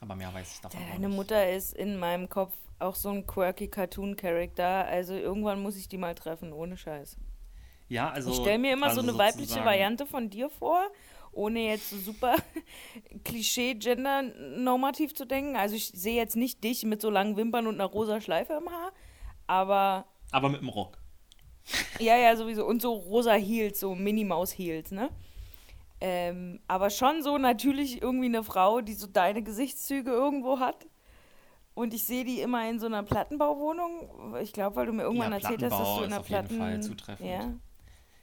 [0.01, 1.15] Aber mehr weiß ich davon Deine nicht.
[1.15, 4.85] Mutter ist in meinem Kopf auch so ein quirky Cartoon-Charakter.
[4.85, 7.15] Also irgendwann muss ich die mal treffen, ohne Scheiß.
[7.87, 8.31] Ja, also.
[8.31, 10.81] ich stelle mir immer also so eine weibliche Variante von dir vor,
[11.31, 12.35] ohne jetzt so super
[13.23, 15.55] Klischee-Gender-normativ zu denken.
[15.55, 18.69] Also ich sehe jetzt nicht dich mit so langen Wimpern und einer rosa Schleife im
[18.69, 18.91] Haar,
[19.47, 20.97] aber Aber mit dem Rock.
[21.99, 22.65] Ja, ja, sowieso.
[22.65, 25.09] Und so rosa Heels, so Minimaus-Heels, ne?
[26.01, 30.85] Ähm, aber schon so natürlich irgendwie eine Frau, die so deine Gesichtszüge irgendwo hat.
[31.73, 34.35] Und ich sehe die immer in so einer Plattenbauwohnung.
[34.41, 36.47] Ich glaube, weil du mir irgendwann Ja, erzählt hast, dass du in einer auf jeden
[36.47, 36.57] Platten...
[36.57, 37.29] Fall zutreffend.
[37.29, 37.53] Ja.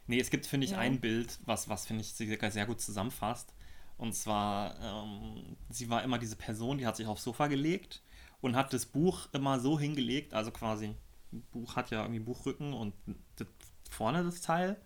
[0.06, 0.78] Nee, es gibt, finde ich, Ja.
[0.78, 3.54] ein Bild, was, was finde ich, sehr, sehr gut zusammenfasst.
[3.98, 8.02] Und zwar, ähm, sie war immer diese Person, die hat sich aufs Sofa gelegt
[8.40, 10.94] und hat das Buch immer so hingelegt, also quasi,
[11.32, 12.94] Buch hat ja irgendwie Buchrücken und
[13.36, 13.48] das,
[13.90, 14.80] vorne das Teil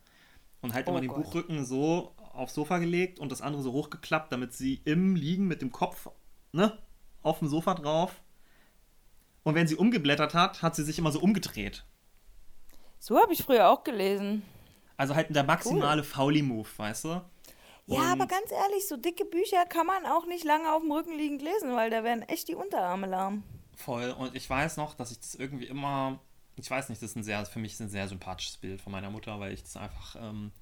[0.62, 1.24] und halt Oh immer den Gott.
[1.24, 5.62] Buchrücken so aufs Sofa gelegt und das andere so hochgeklappt, damit sie im Liegen mit
[5.62, 6.08] dem Kopf,
[6.52, 6.76] ne,
[7.22, 8.20] auf dem Sofa drauf.
[9.42, 11.84] Und wenn sie umgeblättert hat, hat sie sich immer so umgedreht.
[12.98, 14.42] So habe ich früher auch gelesen.
[14.96, 17.08] Also halt der maximale Fauli-Move, weißt du?
[17.08, 17.22] Ja,
[17.86, 21.16] Und- aber ganz ehrlich, so dicke Bücher kann man auch nicht lange auf dem Rücken
[21.16, 23.44] liegend lesen, weil da werden echt die Unterarme lahm.
[23.76, 24.10] Voll.
[24.10, 26.18] Und ich weiß noch, dass ich das irgendwie immer.
[26.56, 29.10] Ich weiß nicht, das ist ein sehr, für mich ein sehr sympathisches Bild von meiner
[29.10, 30.16] Mutter, weil ich das einfach.
[30.18, 30.52] Ähm,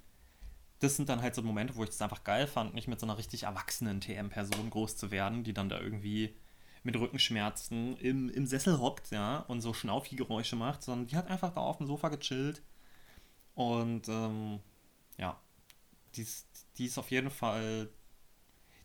[0.81, 3.07] das sind dann halt so Momente, wo ich das einfach geil fand, nicht mit so
[3.07, 6.35] einer richtig erwachsenen TM-Person groß zu werden, die dann da irgendwie
[6.83, 11.55] mit Rückenschmerzen im, im Sessel hockt, ja, und so Schnaufi-Geräusche macht, sondern die hat einfach
[11.55, 12.61] da auf dem Sofa gechillt.
[13.55, 14.61] Und ähm,
[15.17, 15.41] ja,
[16.17, 17.89] die ist, die ist auf jeden Fall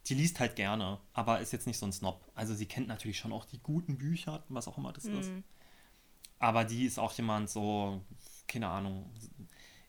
[0.10, 2.26] die liest halt gerne, aber ist jetzt nicht so ein Snob.
[2.34, 5.32] Also sie kennt natürlich schon auch die guten Bücher, was auch immer das ist.
[6.40, 8.02] Aber die ist auch jemand so,
[8.48, 9.12] keine Ahnung,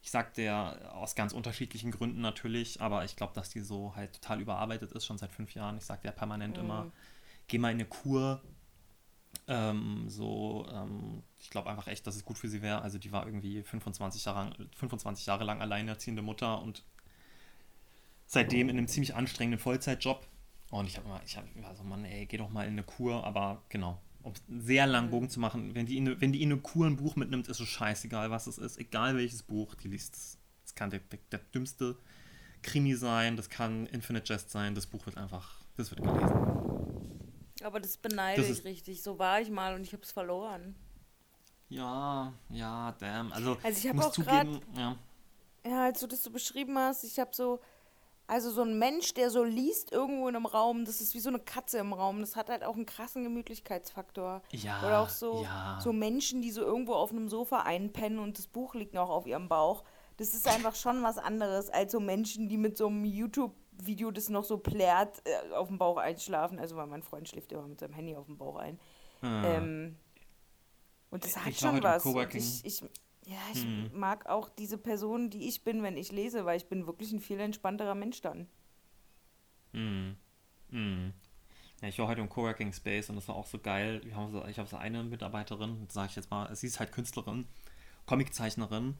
[0.03, 4.15] ich sag der aus ganz unterschiedlichen Gründen natürlich, aber ich glaube, dass die so halt
[4.15, 5.77] total überarbeitet ist, schon seit fünf Jahren.
[5.77, 6.91] Ich sag der permanent immer,
[7.47, 8.43] geh mal in eine Kur.
[9.47, 12.83] Ähm, so, ähm, ich glaube einfach echt, dass es gut für sie wäre.
[12.83, 16.83] Also die war irgendwie 25 Jahre, 25 Jahre lang alleinerziehende Mutter und
[18.27, 20.27] seitdem in einem ziemlich anstrengenden Vollzeitjob.
[20.71, 22.85] Und ich habe immer, ich habe immer so, Mann, ey, geh doch mal in eine
[22.85, 26.21] Kur, aber genau, um es einen sehr langen Bogen zu machen, wenn die, in, eine-
[26.21, 29.17] wenn die in eine Kur ein Buch mitnimmt, ist es scheißegal, was es ist, egal
[29.17, 30.39] welches Buch, die liest es.
[30.65, 31.97] Es kann der, der, der dümmste
[32.63, 36.37] Krimi sein, das kann Infinite Jest sein, das Buch wird einfach, das wird gelesen.
[37.63, 39.03] Aber das beneide Das ich richtig.
[39.03, 40.75] So war ich mal und ich habe es verloren.
[41.69, 43.33] Ja, ja, damn.
[43.33, 44.97] Also, Also ich hab muss auch zugeben, ja.
[45.65, 47.61] Ja, als du das so beschrieben hast, ich habe so,
[48.31, 51.31] also so ein Mensch, der so liest irgendwo in einem Raum, das ist wie so
[51.31, 52.21] eine Katze im Raum.
[52.21, 54.43] Das hat halt auch einen krassen Gemütlichkeitsfaktor.
[54.53, 55.81] Ja, Oder auch so, ja.
[55.83, 59.27] so Menschen, die so irgendwo auf einem Sofa einpennen und das Buch liegt noch auf
[59.27, 59.83] ihrem Bauch.
[60.17, 64.29] Das ist einfach schon was anderes als so Menschen, die mit so einem YouTube-Video, das
[64.29, 66.61] noch so plärt, äh, auf dem Bauch einschlafen.
[66.61, 68.79] Also, weil mein Freund schläft immer mit seinem Handy auf dem Bauch ein.
[69.25, 69.97] Ähm,
[71.11, 72.07] und das hat schon was.
[72.33, 72.83] Ich, ich,
[73.31, 73.91] ja, ich Hm.
[73.93, 77.21] mag auch diese Person, die ich bin, wenn ich lese, weil ich bin wirklich ein
[77.21, 78.47] viel entspannterer Mensch dann.
[79.73, 80.17] Mhm.
[80.71, 81.13] Mhm.
[81.83, 84.03] Ja, ich war heute im Coworking Space und das war auch so geil.
[84.05, 86.93] Wir haben so, ich habe so eine Mitarbeiterin, sage ich jetzt mal, sie ist halt
[86.93, 87.47] Künstlerin,
[88.07, 88.97] Comiczeichnerin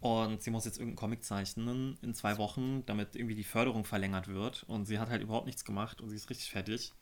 [0.00, 4.28] und sie muss jetzt irgendeinen Comic zeichnen in zwei Wochen, damit irgendwie die Förderung verlängert
[4.28, 6.94] wird und sie hat halt überhaupt nichts gemacht und sie ist richtig fertig.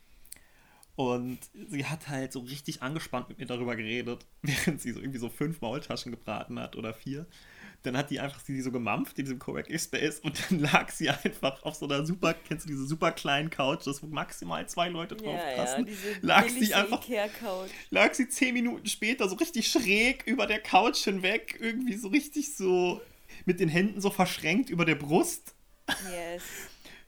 [0.94, 1.38] Und
[1.68, 5.28] sie hat halt so richtig angespannt mit mir darüber geredet, während sie so irgendwie so
[5.28, 7.26] fünf Maultaschen gebraten hat oder vier
[7.82, 11.10] dann hat die einfach sie so gemampft in diesem Coworking Space und dann lag sie
[11.10, 15.16] einfach auf so einer super, kennst du diese super kleinen Couch, wo maximal zwei Leute
[15.16, 17.02] drauf ja, passen, ja, lag sie einfach,
[17.90, 22.54] lag sie zehn Minuten später so richtig schräg über der Couch hinweg, irgendwie so richtig
[22.56, 23.00] so
[23.44, 25.54] mit den Händen so verschränkt über der Brust.
[25.88, 26.42] Yes.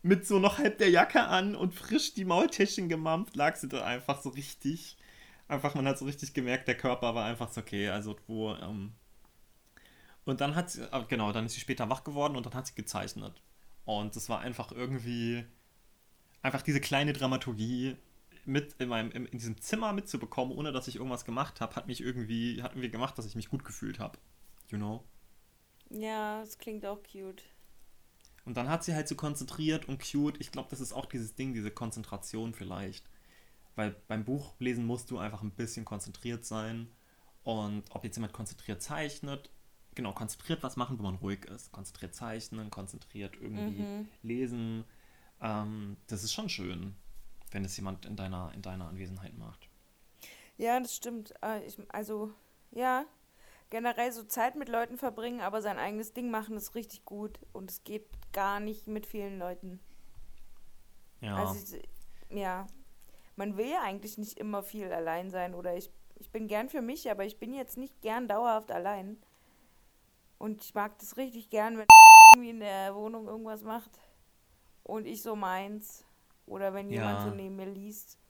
[0.05, 3.85] Mit so noch halb der Jacke an und frisch die Maultäschchen gemampft, lag sie da
[3.85, 4.99] einfach so richtig.
[5.49, 8.93] Einfach, man hat so richtig gemerkt, der Körper war einfach so, okay, also wo, ähm,
[10.25, 12.67] und dann hat sie, äh, genau, dann ist sie später wach geworden und dann hat
[12.67, 13.43] sie gezeichnet.
[13.85, 15.45] Und das war einfach irgendwie,
[16.43, 17.97] einfach diese kleine Dramaturgie
[18.45, 22.03] mit in, meinem, in, diesem Zimmer mitzubekommen, ohne dass ich irgendwas gemacht habe, hat mich
[22.03, 24.19] irgendwie, hat irgendwie gemacht, dass ich mich gut gefühlt habe.
[24.69, 25.03] You know?
[25.89, 27.43] Ja, es klingt auch cute.
[28.45, 30.41] Und dann hat sie halt so konzentriert und cute.
[30.41, 33.09] Ich glaube, das ist auch dieses Ding, diese Konzentration vielleicht.
[33.75, 36.89] Weil beim Buchlesen musst du einfach ein bisschen konzentriert sein.
[37.43, 39.51] Und ob jetzt jemand konzentriert zeichnet
[39.95, 41.73] genau, konzentriert was machen, wo man ruhig ist.
[41.73, 44.09] Konzentriert zeichnen, konzentriert irgendwie mhm.
[44.23, 44.85] lesen.
[45.41, 46.95] Ähm, das ist schon schön,
[47.51, 49.69] wenn es jemand in deiner, in deiner Anwesenheit macht.
[50.57, 51.35] Ja, das stimmt.
[51.41, 52.33] Äh, also,
[52.71, 53.05] ja,
[53.75, 57.41] generell so Zeit mit Leuten verbringen, aber sein eigenes Ding machen ist richtig gut.
[57.53, 59.81] Und es geht gar nicht mit vielen Leuten.
[61.21, 61.35] Ja.
[61.35, 61.79] Also,
[62.31, 62.69] ja.
[63.35, 66.83] Man will ja eigentlich nicht immer viel allein sein oder ich, ich bin gern für
[66.83, 69.21] mich, aber ich bin jetzt nicht gern dauerhaft allein.
[70.39, 71.87] Und ich mag das richtig gern, wenn
[72.37, 73.91] irgendwie in der Wohnung irgendwas macht
[74.85, 76.05] und ich so meins.
[76.47, 77.25] Oder wenn jemand ja.
[77.25, 78.21] so neben mir liest.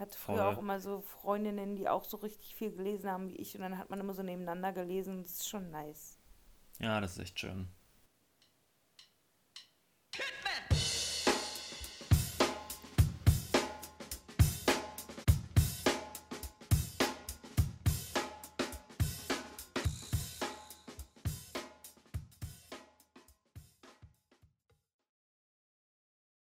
[0.00, 0.54] Ich hatte früher Voll.
[0.54, 3.54] auch immer so Freundinnen, die auch so richtig viel gelesen haben wie ich.
[3.54, 5.20] Und dann hat man immer so nebeneinander gelesen.
[5.20, 6.18] Das ist schon nice.
[6.78, 7.68] Ja, das ist echt schön.